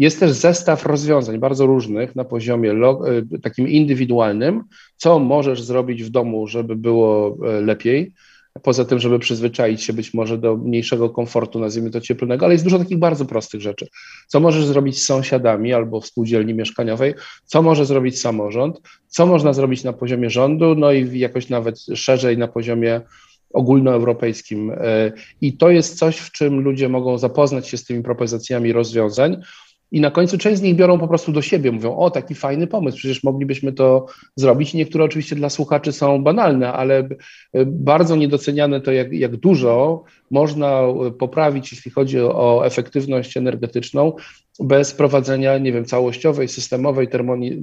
Jest 0.00 0.20
też 0.20 0.30
zestaw 0.32 0.86
rozwiązań 0.86 1.38
bardzo 1.38 1.66
różnych 1.66 2.16
na 2.16 2.24
poziomie 2.24 2.72
e, 2.72 3.38
takim 3.42 3.68
indywidualnym, 3.68 4.64
co 4.96 5.18
możesz 5.18 5.62
zrobić 5.62 6.04
w 6.04 6.10
domu, 6.10 6.46
żeby 6.46 6.76
było 6.76 7.36
e, 7.46 7.60
lepiej. 7.60 8.12
Poza 8.62 8.84
tym, 8.84 8.98
żeby 8.98 9.18
przyzwyczaić 9.18 9.82
się 9.82 9.92
być 9.92 10.14
może 10.14 10.38
do 10.38 10.56
mniejszego 10.56 11.10
komfortu, 11.10 11.58
nazwijmy 11.58 11.90
to 11.90 12.00
cieplnego, 12.00 12.46
ale 12.46 12.54
jest 12.54 12.64
dużo 12.64 12.78
takich 12.78 12.98
bardzo 12.98 13.24
prostych 13.24 13.60
rzeczy. 13.60 13.86
Co 14.26 14.40
możesz 14.40 14.64
zrobić 14.64 14.98
z 14.98 15.04
sąsiadami 15.04 15.72
albo 15.72 16.00
w 16.00 16.06
spółdzielni 16.06 16.54
mieszkaniowej, 16.54 17.14
co 17.44 17.62
może 17.62 17.86
zrobić 17.86 18.20
samorząd, 18.20 18.80
co 19.08 19.26
można 19.26 19.52
zrobić 19.52 19.84
na 19.84 19.92
poziomie 19.92 20.30
rządu, 20.30 20.74
no 20.74 20.92
i 20.92 21.18
jakoś 21.18 21.48
nawet 21.48 21.80
szerzej 21.94 22.38
na 22.38 22.48
poziomie 22.48 23.00
ogólnoeuropejskim. 23.52 24.70
E, 24.70 25.12
I 25.40 25.56
to 25.56 25.70
jest 25.70 25.98
coś, 25.98 26.16
w 26.16 26.32
czym 26.32 26.60
ludzie 26.60 26.88
mogą 26.88 27.18
zapoznać 27.18 27.68
się 27.68 27.76
z 27.76 27.84
tymi 27.84 28.02
propozycjami 28.02 28.72
rozwiązań, 28.72 29.36
i 29.92 30.00
na 30.00 30.10
końcu 30.10 30.38
część 30.38 30.58
z 30.58 30.62
nich 30.62 30.76
biorą 30.76 30.98
po 30.98 31.08
prostu 31.08 31.32
do 31.32 31.42
siebie, 31.42 31.72
mówią, 31.72 31.96
o 31.96 32.10
taki 32.10 32.34
fajny 32.34 32.66
pomysł, 32.66 32.96
przecież 32.96 33.24
moglibyśmy 33.24 33.72
to 33.72 34.06
zrobić. 34.36 34.74
Niektóre 34.74 35.04
oczywiście 35.04 35.36
dla 35.36 35.50
słuchaczy 35.50 35.92
są 35.92 36.22
banalne, 36.22 36.72
ale 36.72 36.98
e, 36.98 37.08
bardzo 37.66 38.16
niedoceniane 38.16 38.80
to, 38.80 38.92
jak, 38.92 39.12
jak 39.12 39.36
dużo 39.36 40.04
można 40.30 40.82
poprawić, 41.18 41.72
jeśli 41.72 41.90
chodzi 41.90 42.20
o 42.20 42.62
efektywność 42.64 43.36
energetyczną, 43.36 44.12
bez 44.60 44.94
prowadzenia, 44.94 45.58
nie 45.58 45.72
wiem, 45.72 45.84
całościowej, 45.84 46.48
systemowej 46.48 47.08
termoni, 47.08 47.62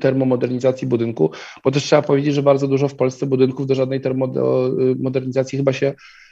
termomodernizacji 0.00 0.88
budynku, 0.88 1.30
bo 1.64 1.70
też 1.70 1.82
trzeba 1.82 2.02
powiedzieć, 2.02 2.34
że 2.34 2.42
bardzo 2.42 2.68
dużo 2.68 2.88
w 2.88 2.94
Polsce 2.94 3.26
budynków 3.26 3.66
do 3.66 3.74
żadnej 3.74 4.00
termomodernizacji 4.00 5.58
chyba 5.58 5.72
się 5.72 5.86
E, 5.86 5.90
e, 5.90 5.92
e, 5.92 6.23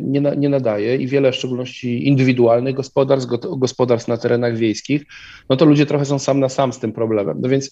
nie, 0.00 0.20
nie 0.36 0.48
nadaje 0.48 0.96
i 0.96 1.06
wiele, 1.06 1.32
w 1.32 1.36
szczególności 1.36 2.08
indywidualnych 2.08 2.74
gospodarstw, 2.74 3.30
gospodarstw 3.56 4.08
na 4.08 4.16
terenach 4.16 4.56
wiejskich, 4.56 5.02
no 5.48 5.56
to 5.56 5.64
ludzie 5.64 5.86
trochę 5.86 6.04
są 6.04 6.18
sam 6.18 6.40
na 6.40 6.48
sam 6.48 6.72
z 6.72 6.78
tym 6.78 6.92
problemem. 6.92 7.38
No 7.40 7.48
więc, 7.48 7.70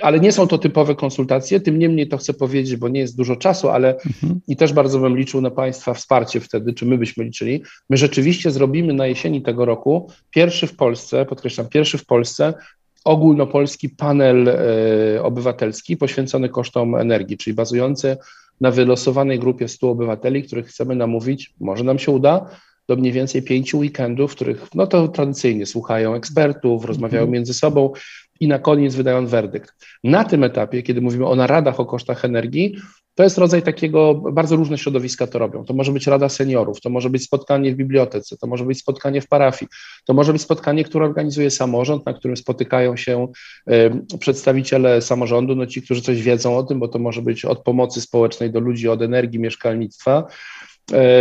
ale 0.00 0.20
nie 0.20 0.32
są 0.32 0.46
to 0.46 0.58
typowe 0.58 0.94
konsultacje, 0.94 1.60
tym 1.60 1.78
niemniej 1.78 2.08
to 2.08 2.18
chcę 2.18 2.34
powiedzieć, 2.34 2.76
bo 2.76 2.88
nie 2.88 3.00
jest 3.00 3.16
dużo 3.16 3.36
czasu, 3.36 3.68
ale 3.68 3.94
mhm. 3.94 4.40
i 4.48 4.56
też 4.56 4.72
bardzo 4.72 4.98
bym 4.98 5.16
liczył 5.16 5.40
na 5.40 5.50
Państwa 5.50 5.94
wsparcie 5.94 6.40
wtedy, 6.40 6.72
czy 6.72 6.86
my 6.86 6.98
byśmy 6.98 7.24
liczyli. 7.24 7.62
My 7.90 7.96
rzeczywiście 7.96 8.50
zrobimy 8.50 8.92
na 8.92 9.06
jesieni 9.06 9.42
tego 9.42 9.64
roku 9.64 10.10
pierwszy 10.30 10.66
w 10.66 10.76
Polsce, 10.76 11.26
podkreślam, 11.26 11.68
pierwszy 11.68 11.98
w 11.98 12.06
Polsce 12.06 12.54
ogólnopolski 13.04 13.88
panel 13.88 14.58
obywatelski 15.22 15.96
poświęcony 15.96 16.48
kosztom 16.48 16.94
energii, 16.94 17.36
czyli 17.38 17.54
bazujący 17.54 18.16
na 18.62 18.70
wylosowanej 18.70 19.38
grupie 19.38 19.68
100 19.68 19.90
obywateli, 19.90 20.42
których 20.42 20.66
chcemy 20.66 20.96
namówić, 20.96 21.54
może 21.60 21.84
nam 21.84 21.98
się 21.98 22.12
uda, 22.12 22.46
do 22.88 22.96
mniej 22.96 23.12
więcej 23.12 23.42
pięciu 23.42 23.78
weekendów, 23.78 24.32
w 24.32 24.34
których 24.34 24.74
no 24.74 24.86
to 24.86 25.08
tradycyjnie 25.08 25.66
słuchają 25.66 26.14
ekspertów, 26.14 26.84
rozmawiają 26.84 27.22
mhm. 27.22 27.32
między 27.32 27.54
sobą 27.54 27.92
i 28.40 28.48
na 28.48 28.58
koniec 28.58 28.94
wydają 28.94 29.26
werdykt. 29.26 29.74
Na 30.04 30.24
tym 30.24 30.44
etapie, 30.44 30.82
kiedy 30.82 31.00
mówimy 31.00 31.26
o 31.26 31.36
naradach 31.36 31.80
o 31.80 31.86
kosztach 31.86 32.24
energii, 32.24 32.76
to 33.14 33.22
jest 33.22 33.38
rodzaj 33.38 33.62
takiego, 33.62 34.14
bardzo 34.14 34.56
różne 34.56 34.78
środowiska 34.78 35.26
to 35.26 35.38
robią. 35.38 35.64
To 35.64 35.74
może 35.74 35.92
być 35.92 36.06
Rada 36.06 36.28
Seniorów, 36.28 36.80
to 36.80 36.90
może 36.90 37.10
być 37.10 37.24
spotkanie 37.24 37.72
w 37.72 37.76
bibliotece, 37.76 38.36
to 38.36 38.46
może 38.46 38.64
być 38.64 38.78
spotkanie 38.78 39.20
w 39.20 39.28
parafii, 39.28 39.68
to 40.04 40.14
może 40.14 40.32
być 40.32 40.42
spotkanie, 40.42 40.84
które 40.84 41.04
organizuje 41.04 41.50
samorząd, 41.50 42.06
na 42.06 42.14
którym 42.14 42.36
spotykają 42.36 42.96
się 42.96 43.28
y, 43.70 44.18
przedstawiciele 44.18 45.02
samorządu, 45.02 45.56
no 45.56 45.66
ci, 45.66 45.82
którzy 45.82 46.02
coś 46.02 46.22
wiedzą 46.22 46.56
o 46.56 46.62
tym, 46.62 46.80
bo 46.80 46.88
to 46.88 46.98
może 46.98 47.22
być 47.22 47.44
od 47.44 47.62
pomocy 47.62 48.00
społecznej 48.00 48.50
do 48.50 48.60
ludzi, 48.60 48.88
od 48.88 49.02
energii, 49.02 49.40
mieszkalnictwa. 49.40 50.26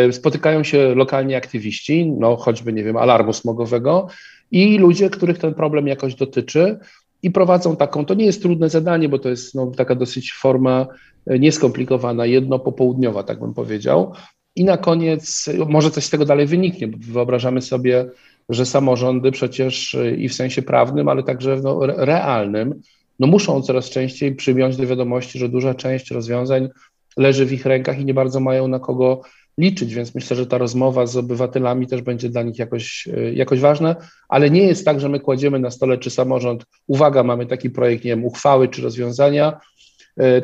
Y, 0.10 0.14
spotykają 0.14 0.64
się 0.64 0.96
lokalni 0.96 1.36
aktywiści, 1.36 2.12
no 2.20 2.36
choćby, 2.36 2.74
nie 2.74 2.84
wiem, 2.84 2.98
alarmu 2.98 3.34
smogowego 3.34 4.08
i 4.52 4.78
ludzie, 4.78 5.10
których 5.10 5.38
ten 5.38 5.54
problem 5.54 5.88
jakoś 5.88 6.16
dotyczy 6.16 6.80
i 7.24 7.32
prowadzą 7.32 7.76
taką, 7.76 8.06
to 8.06 8.14
nie 8.14 8.26
jest 8.26 8.42
trudne 8.42 8.70
zadanie, 8.70 9.10
bo 9.10 9.20
to 9.20 9.30
jest 9.30 9.56
no, 9.56 9.72
taka 9.78 9.96
dosyć 9.96 10.34
forma 10.34 10.88
nieskomplikowana, 11.28 12.26
jednopopołudniowa, 12.26 13.24
tak 13.24 13.40
bym 13.40 13.54
powiedział. 13.54 14.14
I 14.56 14.64
na 14.64 14.78
koniec 14.78 15.50
może 15.68 15.92
coś 15.92 16.06
z 16.06 16.10
tego 16.10 16.26
dalej 16.26 16.46
wyniknie, 16.46 16.88
bo 16.88 16.98
wyobrażamy 17.02 17.62
sobie, 17.62 18.06
że 18.50 18.66
samorządy 18.66 19.32
przecież 19.32 19.96
e, 19.96 20.16
i 20.16 20.30
w 20.30 20.34
sensie 20.34 20.62
prawnym, 20.62 21.10
ale 21.10 21.24
także 21.24 21.62
no, 21.64 21.80
realnym, 21.86 22.82
no 23.20 23.28
muszą 23.28 23.62
coraz 23.62 23.90
częściej 23.90 24.36
przyjąć 24.36 24.78
do 24.78 24.88
wiadomości, 24.88 25.40
że 25.40 25.50
duża 25.50 25.74
część 25.74 26.12
rozwiązań 26.12 26.70
leży 27.18 27.46
w 27.46 27.54
ich 27.54 27.66
rękach 27.66 28.00
i 28.00 28.06
nie 28.06 28.14
bardzo 28.14 28.40
mają 28.40 28.68
na 28.68 28.80
kogo 28.80 29.22
liczyć, 29.58 29.94
więc 29.94 30.16
myślę, 30.16 30.38
że 30.38 30.48
ta 30.48 30.58
rozmowa 30.58 31.06
z 31.06 31.18
obywatelami 31.18 31.88
też 31.88 32.02
będzie 32.02 32.30
dla 32.30 32.44
nich 32.44 32.60
jakoś, 32.60 33.08
e, 33.08 33.34
jakoś 33.34 33.60
ważna, 33.60 33.96
ale 34.30 34.50
nie 34.50 34.64
jest 34.64 34.86
tak, 34.86 35.00
że 35.00 35.10
my 35.10 35.20
kładziemy 35.20 35.60
na 35.60 35.72
stole, 35.72 35.98
czy 35.98 36.10
samorząd, 36.10 36.66
uwaga, 36.88 37.24
mamy 37.24 37.46
taki 37.46 37.70
projekt, 37.70 38.04
nie 38.04 38.12
wiem, 38.12 38.26
uchwały 38.26 38.68
czy 38.68 38.82
rozwiązania, 38.82 39.48
e, 39.52 39.58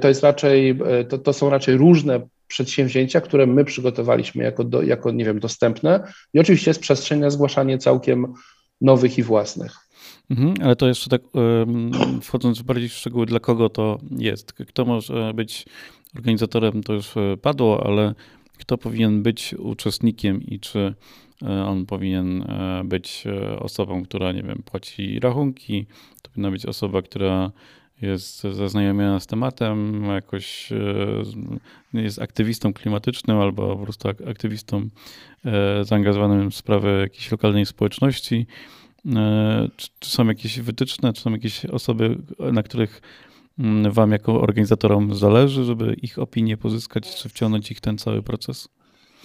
to 0.02 0.08
jest 0.08 0.24
raczej, 0.24 0.80
e, 0.86 1.06
to, 1.06 1.18
to 1.18 1.34
są 1.34 1.50
raczej 1.50 1.78
różne 1.78 2.28
przedsięwzięcia, 2.48 3.22
które 3.22 3.48
my 3.48 3.66
przygotowaliśmy 3.66 4.44
jako, 4.44 4.64
do, 4.64 4.82
jako, 4.82 5.12
nie 5.12 5.26
wiem, 5.26 5.40
dostępne 5.40 6.12
i 6.34 6.40
oczywiście 6.40 6.70
jest 6.70 6.82
przestrzeń 6.82 7.20
na 7.20 7.30
zgłaszanie 7.30 7.78
całkiem 7.78 8.34
nowych 8.82 9.18
i 9.18 9.24
własnych. 9.24 9.76
Mhm, 10.30 10.54
ale 10.64 10.76
to 10.76 10.88
jeszcze 10.88 11.10
tak 11.10 11.22
wchodząc 12.22 12.62
bardziej 12.62 12.90
w 12.90 12.94
szczegóły, 12.94 13.26
dla 13.26 13.40
kogo 13.40 13.70
to 13.70 13.98
jest? 14.18 14.54
Kto 14.54 14.86
może 14.86 15.32
być 15.34 15.66
organizatorem, 16.16 16.84
to 16.84 16.94
już 16.94 17.14
padło, 17.42 17.86
ale 17.86 18.14
kto 18.58 18.78
powinien 18.78 19.24
być 19.24 19.54
uczestnikiem 19.54 20.42
i 20.42 20.60
czy 20.60 20.94
e, 21.44 21.66
on 21.66 21.86
powinien 21.86 22.42
e, 22.42 22.82
być 22.86 23.24
e, 23.26 23.60
osobą, 23.60 24.04
która, 24.04 24.32
nie 24.32 24.44
wiem, 24.44 24.64
płaci 24.66 25.20
rachunki, 25.20 25.86
to 26.22 26.30
powinna 26.30 26.52
być 26.52 26.66
osoba, 26.66 27.02
która 27.02 27.52
jest 28.02 28.42
zaznajomiona 28.42 29.20
z 29.20 29.28
tematem, 29.28 30.04
jakoś 30.04 30.70
jest 31.94 32.22
aktywistą 32.22 32.74
klimatycznym 32.74 33.38
albo 33.38 33.76
po 33.76 33.84
prostu 33.84 34.10
aktywistą 34.10 34.90
zaangażowanym 35.82 36.52
w 36.52 36.56
sprawę 36.56 37.00
jakiejś 37.00 37.32
lokalnej 37.32 37.66
społeczności. 37.66 38.48
Czy, 39.78 39.88
czy 40.00 40.10
są 40.10 40.28
jakieś 40.28 40.60
wytyczne, 40.60 41.14
czy 41.14 41.22
są 41.22 41.32
jakieś 41.32 41.66
osoby, 41.66 42.18
na 42.40 42.64
których 42.64 43.02
Mm, 43.60 43.92
wam 43.92 44.12
jako 44.12 44.42
organizatorom 44.42 45.16
zależy, 45.16 45.64
żeby 45.64 45.94
ich 46.02 46.20
opinię 46.20 46.58
pozyskać, 46.58 47.16
czy 47.16 47.30
wciągnąć 47.30 47.72
ich 47.72 47.82
ten 47.82 47.98
cały 47.98 48.24
proces? 48.24 48.70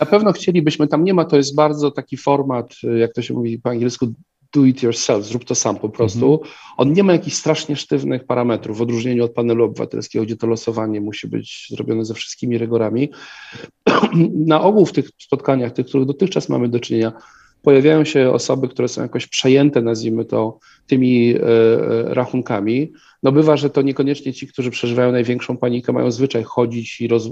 Na 0.01 0.07
pewno 0.07 0.33
chcielibyśmy, 0.33 0.89
tam 0.89 1.05
nie 1.05 1.15
ma, 1.15 1.25
to 1.25 1.37
jest 1.37 1.55
bardzo 1.55 1.91
taki 1.91 2.17
format, 2.17 2.75
jak 2.99 3.13
to 3.13 3.23
się 3.23 3.35
mówi 3.35 3.59
po 3.59 3.71
angielsku, 3.71 4.13
do 4.53 4.65
it 4.65 4.83
yourself, 4.83 5.25
zrób 5.25 5.45
to 5.45 5.55
sam 5.55 5.77
po 5.77 5.89
prostu. 5.89 6.33
Mhm. 6.33 6.53
On 6.77 6.93
nie 6.93 7.05
ma 7.05 7.13
jakichś 7.13 7.37
strasznie 7.37 7.77
sztywnych 7.77 8.25
parametrów, 8.25 8.79
w 8.79 8.83
odróżnieniu 8.83 9.25
od 9.25 9.33
panelu 9.33 9.65
obywatelskiego, 9.65 10.25
gdzie 10.25 10.37
to 10.37 10.47
losowanie 10.47 11.01
musi 11.01 11.29
być 11.29 11.67
zrobione 11.71 12.05
ze 12.05 12.15
wszystkimi 12.15 12.59
rygorami. 12.59 13.11
Na 14.53 14.63
ogół 14.63 14.87
w 14.87 14.93
tych 14.93 15.11
spotkaniach, 15.19 15.73
tych, 15.73 15.87
których 15.87 16.07
dotychczas 16.07 16.49
mamy 16.49 16.69
do 16.69 16.81
czynienia, 16.81 17.13
pojawiają 17.63 18.05
się 18.05 18.31
osoby, 18.31 18.69
które 18.69 18.89
są 18.89 19.03
jakoś 19.03 19.27
przejęte, 19.27 19.83
nazwijmy 19.83 20.25
to, 20.25 20.59
tymi 20.87 21.35
e, 21.35 21.39
e, 21.39 22.15
rachunkami. 22.15 22.93
No 23.23 23.33
bywa, 23.33 23.57
że 23.57 23.71
to 23.71 23.83
niekoniecznie 23.83 24.33
ci, 24.33 24.47
którzy 24.47 24.71
przeżywają 24.71 25.13
największą 25.13 25.57
panikę, 25.57 25.93
mają 25.93 26.11
zwyczaj 26.11 26.43
chodzić 26.43 27.01
i, 27.01 27.09
roz, 27.09 27.27
e, 27.27 27.31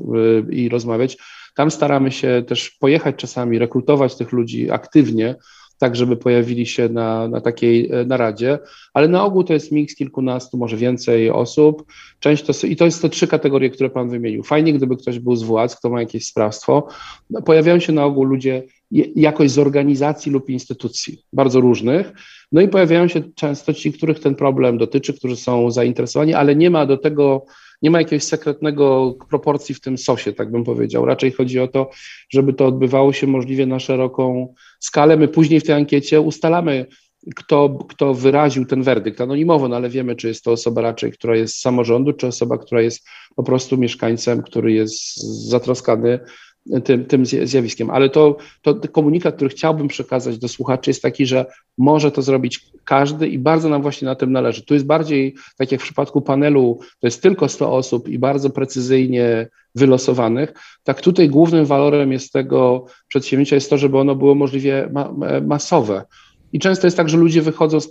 i 0.52 0.68
rozmawiać. 0.68 1.16
Tam 1.54 1.70
staramy 1.70 2.12
się 2.12 2.42
też 2.46 2.70
pojechać 2.70 3.16
czasami, 3.16 3.58
rekrutować 3.58 4.16
tych 4.16 4.32
ludzi 4.32 4.70
aktywnie, 4.70 5.34
tak 5.80 5.96
żeby 5.96 6.16
pojawili 6.16 6.66
się 6.66 6.88
na, 6.88 7.28
na 7.28 7.40
takiej 7.40 7.90
naradzie, 8.06 8.58
ale 8.94 9.08
na 9.08 9.24
ogół 9.24 9.44
to 9.44 9.52
jest 9.52 9.72
miks 9.72 9.94
kilkunastu, 9.94 10.58
może 10.58 10.76
więcej 10.76 11.30
osób. 11.30 11.84
Część 12.18 12.44
to, 12.44 12.66
I 12.66 12.76
to 12.76 12.84
jest 12.84 13.02
te 13.02 13.08
trzy 13.08 13.26
kategorie, 13.26 13.70
które 13.70 13.90
Pan 13.90 14.10
wymienił. 14.10 14.42
Fajnie, 14.42 14.72
gdyby 14.72 14.96
ktoś 14.96 15.18
był 15.18 15.36
z 15.36 15.42
władz, 15.42 15.76
kto 15.76 15.90
ma 15.90 16.00
jakieś 16.00 16.26
sprawstwo. 16.26 16.88
No, 17.30 17.42
pojawiają 17.42 17.80
się 17.80 17.92
na 17.92 18.04
ogół 18.04 18.24
ludzie 18.24 18.62
jakoś 19.16 19.50
z 19.50 19.58
organizacji 19.58 20.32
lub 20.32 20.50
instytucji, 20.50 21.22
bardzo 21.32 21.60
różnych. 21.60 22.12
No 22.52 22.60
i 22.60 22.68
pojawiają 22.68 23.08
się 23.08 23.22
często 23.34 23.74
ci, 23.74 23.92
których 23.92 24.20
ten 24.20 24.34
problem 24.34 24.78
dotyczy, 24.78 25.14
którzy 25.14 25.36
są 25.36 25.70
zainteresowani, 25.70 26.34
ale 26.34 26.56
nie 26.56 26.70
ma 26.70 26.86
do 26.86 26.96
tego, 26.96 27.46
nie 27.82 27.90
ma 27.90 27.98
jakiegoś 27.98 28.24
sekretnego 28.24 29.14
proporcji 29.30 29.74
w 29.74 29.80
tym 29.80 29.98
sosie, 29.98 30.32
tak 30.32 30.50
bym 30.50 30.64
powiedział. 30.64 31.04
Raczej 31.06 31.32
chodzi 31.32 31.60
o 31.60 31.68
to, 31.68 31.90
żeby 32.30 32.52
to 32.52 32.66
odbywało 32.66 33.12
się 33.12 33.26
możliwie 33.26 33.66
na 33.66 33.78
szeroką 33.78 34.54
skalę. 34.80 35.16
My 35.16 35.28
później 35.28 35.60
w 35.60 35.64
tej 35.64 35.74
ankiecie 35.74 36.20
ustalamy, 36.20 36.86
kto, 37.36 37.78
kto 37.88 38.14
wyraził 38.14 38.66
ten 38.66 38.82
werdykt 38.82 39.20
anonimowo, 39.20 39.68
no 39.68 39.76
ale 39.76 39.88
wiemy, 39.88 40.16
czy 40.16 40.28
jest 40.28 40.44
to 40.44 40.52
osoba 40.52 40.80
raczej, 40.80 41.12
która 41.12 41.36
jest 41.36 41.54
z 41.54 41.60
samorządu, 41.60 42.12
czy 42.12 42.26
osoba, 42.26 42.58
która 42.58 42.82
jest 42.82 43.08
po 43.36 43.42
prostu 43.42 43.78
mieszkańcem, 43.78 44.42
który 44.42 44.72
jest 44.72 45.16
zatroskany 45.48 46.20
tym, 46.84 47.04
tym 47.04 47.26
zjawiskiem. 47.26 47.90
Ale 47.90 48.08
to, 48.08 48.36
to 48.62 48.74
komunikat, 48.92 49.36
który 49.36 49.50
chciałbym 49.50 49.88
przekazać 49.88 50.38
do 50.38 50.48
słuchaczy, 50.48 50.90
jest 50.90 51.02
taki, 51.02 51.26
że 51.26 51.46
może 51.78 52.10
to 52.10 52.22
zrobić 52.22 52.66
każdy 52.84 53.28
i 53.28 53.38
bardzo 53.38 53.68
nam 53.68 53.82
właśnie 53.82 54.06
na 54.06 54.14
tym 54.14 54.32
należy. 54.32 54.62
Tu 54.62 54.74
jest 54.74 54.86
bardziej, 54.86 55.34
tak 55.58 55.72
jak 55.72 55.80
w 55.80 55.84
przypadku 55.84 56.20
panelu, 56.20 56.78
to 57.00 57.06
jest 57.06 57.22
tylko 57.22 57.48
100 57.48 57.72
osób 57.72 58.08
i 58.08 58.18
bardzo 58.18 58.50
precyzyjnie 58.50 59.48
wylosowanych, 59.74 60.52
tak 60.84 61.00
tutaj 61.00 61.28
głównym 61.28 61.66
walorem 61.66 62.12
jest 62.12 62.32
tego 62.32 62.86
przedsięwzięcia 63.08 63.56
jest 63.56 63.70
to, 63.70 63.78
żeby 63.78 63.98
ono 63.98 64.14
było 64.14 64.34
możliwie 64.34 64.88
ma 64.92 65.14
masowe. 65.46 66.04
I 66.52 66.58
często 66.58 66.86
jest 66.86 66.96
tak, 66.96 67.08
że 67.08 67.16
ludzie 67.16 67.42
wychodzą 67.42 67.80
z, 67.80 67.88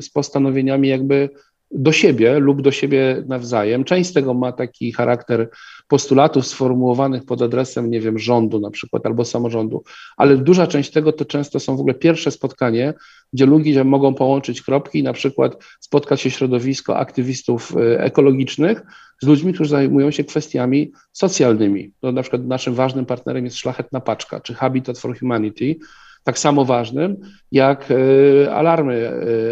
z 0.00 0.10
postanowieniami 0.10 0.88
jakby 0.88 1.30
do 1.70 1.92
siebie 1.92 2.38
lub 2.38 2.62
do 2.62 2.72
siebie 2.72 3.24
nawzajem. 3.28 3.84
Część 3.84 4.10
z 4.10 4.12
tego 4.12 4.34
ma 4.34 4.52
taki 4.52 4.92
charakter 4.92 5.50
postulatów 5.88 6.46
sformułowanych 6.46 7.24
pod 7.24 7.42
adresem, 7.42 7.90
nie 7.90 8.00
wiem, 8.00 8.18
rządu 8.18 8.60
na 8.60 8.70
przykład 8.70 9.06
albo 9.06 9.24
samorządu, 9.24 9.82
ale 10.16 10.36
duża 10.36 10.66
część 10.66 10.90
tego 10.90 11.12
to 11.12 11.24
często 11.24 11.60
są 11.60 11.76
w 11.76 11.80
ogóle 11.80 11.94
pierwsze 11.94 12.30
spotkanie, 12.30 12.94
gdzie 13.32 13.46
ludzie 13.46 13.84
mogą 13.84 14.14
połączyć 14.14 14.62
kropki 14.62 15.02
na 15.02 15.12
przykład 15.12 15.64
spotkać 15.80 16.20
się 16.20 16.30
środowisko 16.30 16.96
aktywistów 16.96 17.76
y, 17.76 18.00
ekologicznych 18.00 18.82
z 19.22 19.26
ludźmi, 19.26 19.52
którzy 19.52 19.70
zajmują 19.70 20.10
się 20.10 20.24
kwestiami 20.24 20.92
socjalnymi. 21.12 21.92
To 22.00 22.12
na 22.12 22.22
przykład 22.22 22.46
naszym 22.46 22.74
ważnym 22.74 23.06
partnerem 23.06 23.44
jest 23.44 23.56
Szlachetna 23.56 24.00
Paczka 24.00 24.40
czy 24.40 24.54
Habitat 24.54 24.98
for 24.98 25.18
Humanity, 25.18 25.76
tak 26.30 26.38
samo 26.38 26.64
ważnym 26.64 27.16
jak 27.52 27.88
e, 27.90 28.54
alarmy 28.54 28.94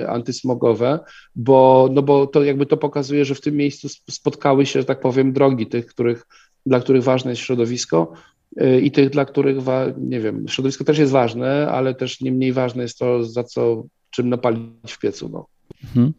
e, 0.02 0.10
antysmogowe, 0.10 0.98
bo, 1.34 1.88
no 1.92 2.02
bo 2.02 2.26
to 2.26 2.44
jakby 2.44 2.66
to 2.66 2.76
pokazuje, 2.76 3.24
że 3.24 3.34
w 3.34 3.40
tym 3.40 3.56
miejscu 3.56 3.88
spotkały 4.10 4.66
się, 4.66 4.80
że 4.80 4.84
tak 4.84 5.00
powiem, 5.00 5.32
drogi 5.32 5.66
tych, 5.66 5.86
których, 5.86 6.26
dla 6.66 6.80
których 6.80 7.02
ważne 7.02 7.30
jest 7.30 7.42
środowisko 7.42 8.12
e, 8.56 8.80
i 8.80 8.90
tych, 8.90 9.10
dla 9.10 9.24
których, 9.24 9.56
nie 9.96 10.20
wiem, 10.20 10.48
środowisko 10.48 10.84
też 10.84 10.98
jest 10.98 11.12
ważne, 11.12 11.68
ale 11.70 11.94
też 11.94 12.20
nie 12.20 12.32
mniej 12.32 12.52
ważne 12.52 12.82
jest 12.82 12.98
to, 12.98 13.24
za 13.24 13.44
co, 13.44 13.84
czym 14.10 14.28
napalić 14.28 14.92
w 14.92 14.98
piecu. 14.98 15.28
No. 15.28 15.46
Mhm. 15.84 16.12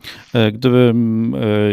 Gdyby 0.54 0.94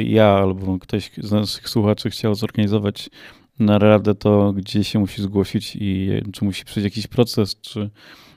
ja 0.04 0.26
albo 0.26 0.78
ktoś 0.78 1.10
z 1.18 1.32
naszych 1.32 1.68
słuchaczy 1.68 2.10
chciał 2.10 2.34
zorganizować 2.34 3.10
naradę, 3.58 4.14
to 4.14 4.52
gdzie 4.52 4.84
się 4.84 4.98
musi 4.98 5.22
zgłosić 5.22 5.76
i 5.80 6.10
czy 6.32 6.44
musi 6.44 6.64
przejść 6.64 6.84
jakiś 6.84 7.06
proces, 7.06 7.60
czy 7.60 7.90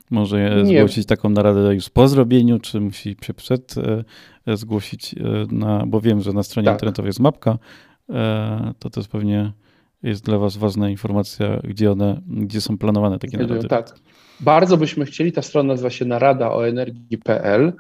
może 0.10 0.64
nie. 0.64 0.78
zgłosić 0.78 1.06
taką 1.06 1.30
naradę 1.30 1.76
już 1.76 1.90
po 1.90 2.08
zrobieniu, 2.08 2.60
czy 2.60 2.80
musi 2.80 3.16
się 3.22 3.34
przed 3.34 3.76
e, 4.48 4.58
zgłosić, 4.58 5.14
e, 5.14 5.56
na, 5.56 5.86
bo 5.88 6.02
wiem, 6.02 6.22
że 6.22 6.34
na 6.34 6.44
stronie 6.44 6.66
tak. 6.66 6.76
internetowej 6.76 7.10
jest 7.10 7.20
mapka, 7.20 7.58
e, 8.10 8.74
to 8.80 8.90
to 8.90 9.00
jest 9.00 9.12
pewnie 9.12 9.54
jest 10.04 10.26
dla 10.26 10.38
Was 10.38 10.58
ważna 10.58 10.90
informacja, 10.90 11.60
gdzie 11.64 11.92
one, 11.92 12.22
gdzie 12.28 12.62
są 12.62 12.78
planowane 12.78 13.20
takie 13.20 13.38
narady. 13.38 13.68
Tak. 13.68 13.96
Bardzo 14.40 14.78
byśmy 14.78 15.06
chcieli, 15.06 15.32
ta 15.32 15.42
strona 15.42 15.74
nazywa 15.74 15.90
się 15.90 16.06
narada 16.06 16.52
o 16.52 16.68
energii.pl 16.68 17.74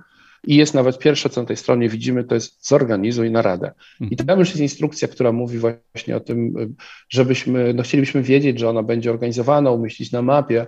i 0.43 0.55
jest 0.55 0.74
nawet 0.74 1.00
pierwsze, 1.00 1.29
co 1.29 1.41
na 1.41 1.48
tej 1.48 1.57
stronie 1.57 1.89
widzimy, 1.89 2.24
to 2.24 2.36
jest 2.36 2.67
zorganizuj 2.67 3.31
naradę. 3.31 3.71
I 4.00 4.03
mhm. 4.03 4.27
tam 4.27 4.39
już 4.39 4.50
jest 4.50 4.62
instrukcja, 4.62 5.07
która 5.07 5.31
mówi 5.31 5.57
właśnie 5.57 6.15
o 6.15 6.19
tym, 6.19 6.53
żebyśmy, 7.09 7.74
no 7.74 7.83
chcielibyśmy 7.83 8.21
wiedzieć, 8.21 8.59
że 8.59 8.69
ona 8.69 8.83
będzie 8.83 9.12
organizowana, 9.12 9.71
umieścić 9.71 10.12
na 10.12 10.21
mapie, 10.21 10.65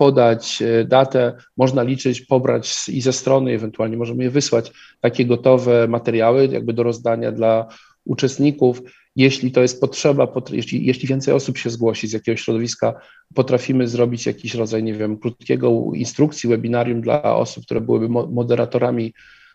podać 0.00 0.62
e, 0.62 0.84
datę, 0.84 1.32
można 1.56 1.82
liczyć, 1.82 2.20
pobrać 2.20 2.88
i 2.88 3.00
ze 3.00 3.12
strony, 3.12 3.52
ewentualnie 3.52 3.96
możemy 3.96 4.24
je 4.24 4.30
wysłać, 4.30 4.72
takie 5.00 5.26
gotowe 5.26 5.88
materiały 5.88 6.46
jakby 6.46 6.72
do 6.72 6.82
rozdania 6.82 7.32
dla 7.32 7.68
uczestników. 8.04 8.82
Jeśli 9.16 9.52
to 9.52 9.62
jest 9.62 9.80
potrzeba, 9.80 10.32
jeśli, 10.50 10.86
jeśli 10.86 11.08
więcej 11.08 11.34
osób 11.34 11.58
się 11.58 11.70
zgłosi 11.70 12.08
z 12.08 12.12
jakiegoś 12.12 12.40
środowiska, 12.40 12.94
potrafimy 13.34 13.88
zrobić 13.88 14.26
jakiś 14.26 14.54
rodzaj, 14.54 14.82
nie 14.82 14.94
wiem, 14.94 15.18
krótkiego 15.18 15.82
instrukcji, 15.94 16.50
webinarium 16.50 17.00
dla 17.00 17.36
osób, 17.36 17.64
które 17.64 17.80
byłyby 17.80 18.08
moderatorami 18.08 19.12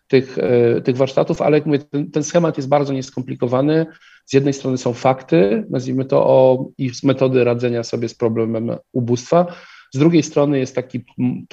tych, 0.08 0.38
e, 0.38 0.82
tych 0.82 0.98
warsztatów, 0.98 1.42
ale 1.42 1.58
jak 1.58 1.66
mówię, 1.66 1.80
ten, 1.80 2.12
ten, 2.12 2.24
schemat 2.24 2.58
jest 2.58 2.70
bardzo 2.70 2.94
nieskomplikowany. 2.94 3.86
Z 4.26 4.34
jednej 4.34 4.54
strony 4.54 4.78
są 4.78 4.94
fakty, 4.94 5.66
nazwijmy 5.70 6.06
to, 6.06 6.26
o, 6.26 6.68
i 6.78 6.92
metody 7.04 7.44
radzenia 7.44 7.84
sobie 7.84 8.10
z 8.10 8.16
problemem 8.16 8.72
ubóstwa. 8.92 9.48
Z 9.96 9.98
drugiej 9.98 10.24
strony 10.24 10.60
jest 10.60 10.76
taki 10.76 11.06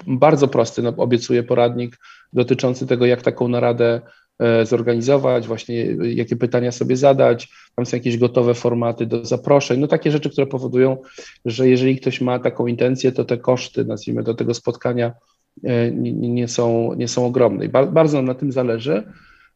bardzo 0.06 0.48
prosty, 0.48 0.82
no, 0.82 0.94
obiecuję 0.96 1.42
poradnik 1.42 1.98
dotyczący 2.32 2.86
tego, 2.86 3.06
jak 3.06 3.22
taką 3.22 3.48
naradę 3.48 4.00
e, 4.38 4.66
zorganizować, 4.66 5.46
właśnie 5.46 5.76
jakie 6.02 6.36
pytania 6.36 6.72
sobie 6.72 6.96
zadać. 6.96 7.48
Tam 7.76 7.86
są 7.86 7.96
jakieś 7.96 8.18
gotowe 8.18 8.54
formaty 8.54 9.06
do 9.06 9.24
zaproszeń, 9.24 9.80
no 9.80 9.86
takie 9.86 10.10
rzeczy, 10.10 10.30
które 10.30 10.46
powodują, 10.46 10.96
że 11.44 11.68
jeżeli 11.68 11.96
ktoś 11.96 12.20
ma 12.20 12.38
taką 12.38 12.66
intencję, 12.66 13.12
to 13.12 13.24
te 13.24 13.38
koszty, 13.38 13.84
nazwijmy 13.84 14.22
do 14.22 14.34
tego 14.34 14.54
spotkania, 14.54 15.12
E, 15.64 15.90
nie, 15.90 16.12
nie, 16.12 16.48
są, 16.48 16.94
nie 16.94 17.08
są 17.08 17.26
ogromne. 17.26 17.64
I 17.64 17.68
bardzo 17.68 18.16
nam 18.16 18.24
na 18.24 18.34
tym 18.34 18.52
zależy. 18.52 19.12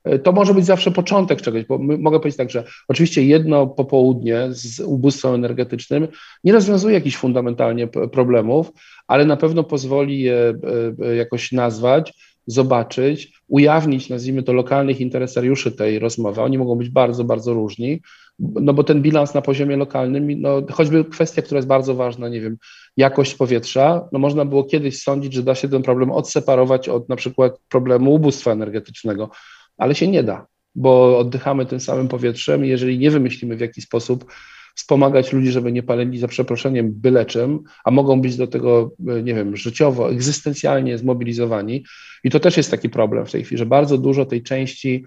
E, 0.07 0.19
to 0.19 0.33
może 0.33 0.55
być 0.55 0.65
zawsze 0.65 0.91
początek 0.91 1.43
czegoś, 1.43 1.65
bo 1.65 1.79
mogę 1.79 2.19
powiedzieć 2.19 2.39
tak, 2.39 2.51
że 2.51 2.65
oczywiście 2.89 3.25
jedno 3.25 3.67
popołudnie 3.67 4.47
z 4.51 4.81
ubóstwem 4.81 5.35
energetycznym 5.35 6.09
nie 6.45 6.53
rozwiązuje 6.53 6.95
jakichś 6.95 7.17
fundamentalnie 7.17 7.89
problemów, 7.89 8.73
ale 9.07 9.25
na 9.25 9.37
pewno 9.37 9.65
pozwoli 9.65 10.21
je 10.21 10.55
e, 11.03 11.17
jakoś 11.17 11.53
nazwać, 11.53 12.13
zobaczyć, 12.47 13.33
ujawnić, 13.49 14.09
nazwijmy 14.09 14.43
to, 14.43 14.53
lokalnych 14.53 15.01
interesariuszy 15.01 15.73
tej 15.73 15.99
rozmowy. 15.99 16.43
Oni 16.43 16.59
mogą 16.59 16.75
być 16.75 16.89
bardzo, 16.89 17.25
bardzo 17.25 17.55
różni, 17.55 18.01
no 18.39 18.75
bo 18.75 18.85
ten 18.85 19.03
bilans 19.03 19.35
na 19.35 19.43
poziomie 19.43 19.77
lokalnym, 19.77 20.41
no 20.41 20.63
choćby 20.73 21.05
kwestia, 21.05 21.43
która 21.43 21.59
jest 21.59 21.69
bardzo 21.69 21.95
ważna, 21.95 22.29
nie 22.29 22.41
wiem, 22.41 22.57
jakość 22.97 23.35
powietrza, 23.35 24.09
no 24.13 24.19
można 24.19 24.45
było 24.45 24.65
kiedyś 24.65 25.03
sądzić, 25.03 25.33
że 25.33 25.43
da 25.43 25.55
się 25.55 25.69
ten 25.69 25.83
problem 25.83 26.11
odseparować 26.11 26.89
od 26.89 27.09
na 27.09 27.17
przykład 27.17 27.59
problemu 27.69 28.15
ubóstwa 28.15 28.53
energetycznego, 28.53 29.31
ale 29.77 29.95
się 29.95 30.09
nie 30.09 30.23
da, 30.23 30.47
bo 30.75 31.19
oddychamy 31.19 31.67
tym 31.67 31.81
samym 31.81 32.09
powietrzem 32.09 32.65
i 32.65 32.69
jeżeli 32.69 32.99
nie 32.99 33.11
wymyślimy 33.11 33.57
w 33.57 33.61
jaki 33.61 33.83
sposób 33.83 34.33
wspomagać 34.75 35.33
ludzi, 35.33 35.51
żeby 35.51 35.73
nie 35.73 35.83
palili 35.83 36.19
za 36.19 36.29
przeproszeniem 36.29 36.93
byle 36.93 37.27
czym, 37.27 37.63
a 37.85 37.91
mogą 37.91 38.21
być 38.21 38.37
do 38.37 38.47
tego, 38.47 38.91
nie 38.99 39.35
wiem, 39.35 39.57
życiowo, 39.57 40.11
egzystencjalnie 40.11 40.99
zmobilizowani. 40.99 41.85
I 42.25 42.31
to 42.31 42.41
też 42.41 42.57
jest 42.57 42.71
taki 42.71 42.89
problem 42.91 43.27
w 43.27 43.33
tej 43.33 43.45
chwili, 43.45 43.59
że 43.59 43.67
bardzo 43.67 43.99
dużo 43.99 44.27
tej 44.27 44.43
części 44.43 45.05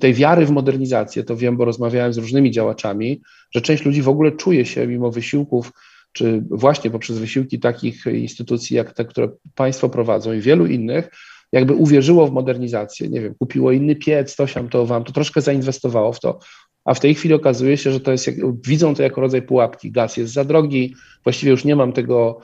tej 0.00 0.14
wiary 0.14 0.46
w 0.46 0.50
modernizację, 0.50 1.24
to 1.24 1.36
wiem, 1.36 1.56
bo 1.56 1.64
rozmawiałem 1.64 2.12
z 2.12 2.18
różnymi 2.18 2.50
działaczami, 2.50 3.22
że 3.54 3.60
część 3.60 3.84
ludzi 3.84 4.02
w 4.02 4.08
ogóle 4.08 4.32
czuje 4.32 4.66
się 4.66 4.86
mimo 4.86 5.10
wysiłków, 5.10 5.72
czy 6.12 6.44
właśnie 6.50 6.90
poprzez 6.90 7.18
wysiłki 7.18 7.58
takich 7.58 8.06
instytucji 8.06 8.76
jak 8.76 8.92
te, 8.92 9.04
które 9.04 9.28
państwo 9.54 9.88
prowadzą 9.88 10.32
i 10.32 10.40
wielu 10.40 10.66
innych, 10.66 11.10
jakby 11.52 11.74
uwierzyło 11.74 12.26
w 12.26 12.32
modernizację, 12.32 13.08
nie 13.08 13.20
wiem, 13.20 13.34
kupiło 13.38 13.72
inny 13.72 13.96
piec, 13.96 14.36
to 14.36 14.46
się 14.46 14.68
to 14.68 14.86
wam, 14.86 15.04
to 15.04 15.12
troszkę 15.12 15.40
zainwestowało 15.40 16.12
w 16.12 16.20
to, 16.20 16.38
a 16.84 16.94
w 16.94 17.00
tej 17.00 17.14
chwili 17.14 17.34
okazuje 17.34 17.76
się, 17.76 17.92
że 17.92 18.00
to 18.00 18.12
jest, 18.12 18.30
widzą 18.66 18.94
to 18.94 19.02
jako 19.02 19.20
rodzaj 19.20 19.42
pułapki, 19.42 19.92
gaz 19.92 20.16
jest 20.16 20.32
za 20.32 20.44
drogi, 20.44 20.94
właściwie 21.24 21.50
już 21.50 21.64
nie 21.64 21.76
mam 21.76 21.92
tego, 21.92 22.40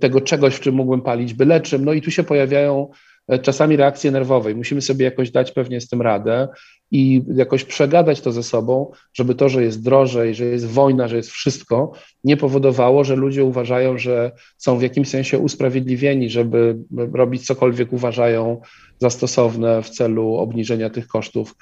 tego 0.00 0.20
czegoś, 0.20 0.54
w 0.54 0.60
czym 0.60 0.74
mógłbym 0.74 1.00
palić 1.00 1.34
byle 1.34 1.60
czym, 1.60 1.84
no 1.84 1.92
i 1.92 2.02
tu 2.02 2.10
się 2.10 2.24
pojawiają 2.24 2.90
czasami 3.38 3.76
reakcje 3.76 4.10
nerwowe 4.10 4.52
i 4.52 4.54
musimy 4.54 4.80
sobie 4.80 5.04
jakoś 5.04 5.30
dać 5.30 5.52
pewnie 5.52 5.80
z 5.80 5.88
tym 5.88 6.02
radę 6.02 6.48
i 6.90 7.22
jakoś 7.34 7.64
przegadać 7.64 8.20
to 8.20 8.32
ze 8.32 8.42
sobą, 8.42 8.92
żeby 9.14 9.34
to, 9.34 9.48
że 9.48 9.62
jest 9.62 9.82
drożej, 9.82 10.34
że 10.34 10.44
jest 10.44 10.66
wojna, 10.66 11.08
że 11.08 11.16
jest 11.16 11.30
wszystko, 11.30 11.92
nie 12.24 12.36
powodowało, 12.36 13.04
że 13.04 13.16
ludzie 13.16 13.44
uważają, 13.44 13.98
że 13.98 14.32
są 14.56 14.78
w 14.78 14.82
jakimś 14.82 15.08
sensie 15.08 15.38
usprawiedliwieni, 15.38 16.30
żeby 16.30 16.78
robić 17.12 17.46
cokolwiek 17.46 17.92
uważają 17.92 18.60
za 18.98 19.10
stosowne 19.10 19.82
w 19.82 19.90
celu 19.90 20.34
obniżenia 20.34 20.90
tych 20.90 21.06
kosztów 21.06 21.54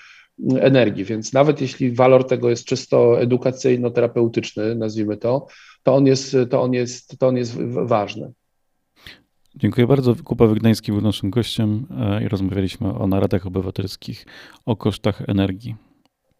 energii. 0.60 1.04
Więc 1.04 1.32
nawet 1.32 1.60
jeśli 1.60 1.92
walor 1.92 2.26
tego 2.26 2.50
jest 2.50 2.64
czysto 2.64 3.20
edukacyjno-terapeutyczny, 3.20 4.76
nazwijmy 4.76 5.16
to, 5.16 5.46
to 5.82 5.94
on 5.94 6.06
jest, 6.06 6.36
to 6.50 6.62
on 6.62 6.72
jest, 6.72 7.18
to 7.18 7.28
on 7.28 7.36
jest 7.36 7.58
ważny. 7.84 8.32
Dziękuję 9.58 9.86
bardzo. 9.86 10.14
Kupa 10.24 10.46
Wygnański 10.46 10.92
był 10.92 11.00
naszym 11.00 11.30
gościem 11.30 11.86
e, 11.98 12.24
i 12.24 12.28
rozmawialiśmy 12.28 12.94
o 12.94 13.06
naradach 13.06 13.46
obywatelskich, 13.46 14.26
o 14.66 14.76
kosztach 14.76 15.22
energii. 15.26 15.76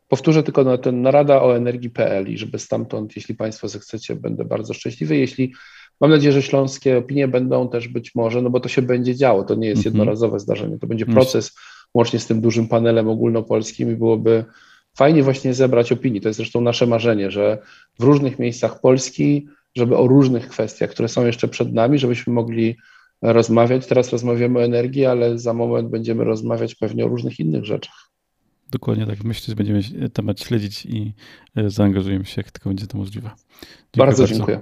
Powtórzę 0.08 0.42
tylko 0.42 0.64
na 0.64 0.78
ten 0.78 1.02
narada 1.02 1.42
o 1.42 1.56
energii.pl 1.56 2.32
i 2.32 2.38
żeby 2.38 2.58
stamtąd, 2.58 3.16
jeśli 3.16 3.34
Państwo 3.34 3.68
zechcecie, 3.68 4.16
będę 4.16 4.44
bardzo 4.44 4.74
szczęśliwy. 4.74 5.16
Jeśli 5.16 5.52
mam 6.00 6.10
nadzieję, 6.10 6.32
że 6.32 6.42
śląskie 6.42 6.98
opinie 6.98 7.28
będą 7.28 7.68
też 7.68 7.88
być 7.88 8.14
może, 8.14 8.42
no 8.42 8.50
bo 8.50 8.60
to 8.60 8.68
się 8.68 8.82
będzie 8.82 9.14
działo, 9.14 9.44
to 9.44 9.54
nie 9.54 9.68
jest 9.68 9.78
mhm. 9.78 9.94
jednorazowe 9.94 10.38
zdarzenie, 10.38 10.78
to 10.78 10.86
będzie 10.86 11.06
proces 11.06 11.56
łącznie 11.94 12.18
z 12.18 12.26
tym 12.26 12.40
dużym 12.40 12.68
panelem 12.68 13.08
ogólnopolskim 13.08 13.92
i 13.92 13.96
byłoby 13.96 14.44
fajnie 14.96 15.22
właśnie 15.22 15.54
zebrać 15.54 15.92
opinii. 15.92 16.20
To 16.20 16.28
jest 16.28 16.36
zresztą 16.36 16.60
nasze 16.60 16.86
marzenie, 16.86 17.30
że 17.30 17.58
w 17.98 18.02
różnych 18.02 18.38
miejscach 18.38 18.80
Polski, 18.80 19.46
żeby 19.76 19.96
o 19.96 20.06
różnych 20.06 20.48
kwestiach, 20.48 20.90
które 20.90 21.08
są 21.08 21.26
jeszcze 21.26 21.48
przed 21.48 21.72
nami, 21.72 21.98
żebyśmy 21.98 22.32
mogli 22.32 22.76
rozmawiać. 23.22 23.86
Teraz 23.86 24.12
rozmawiamy 24.12 24.58
o 24.58 24.64
energii, 24.64 25.06
ale 25.06 25.38
za 25.38 25.54
moment 25.54 25.88
będziemy 25.88 26.24
rozmawiać 26.24 26.74
pewnie 26.74 27.04
o 27.04 27.08
różnych 27.08 27.40
innych 27.40 27.64
rzeczach. 27.64 28.10
Dokładnie 28.70 29.06
tak. 29.06 29.24
Myślę, 29.24 29.52
że 29.52 29.56
będziemy 29.56 30.10
temat 30.10 30.40
śledzić 30.40 30.86
i 30.86 31.14
e, 31.56 31.70
zaangażujemy 31.70 32.24
się, 32.24 32.40
jak 32.40 32.50
tylko 32.50 32.70
będzie 32.70 32.86
to 32.86 32.98
możliwe. 32.98 33.28
Dziękuję 33.28 33.78
bardzo, 33.96 34.22
bardzo 34.22 34.34
dziękuję. 34.34 34.60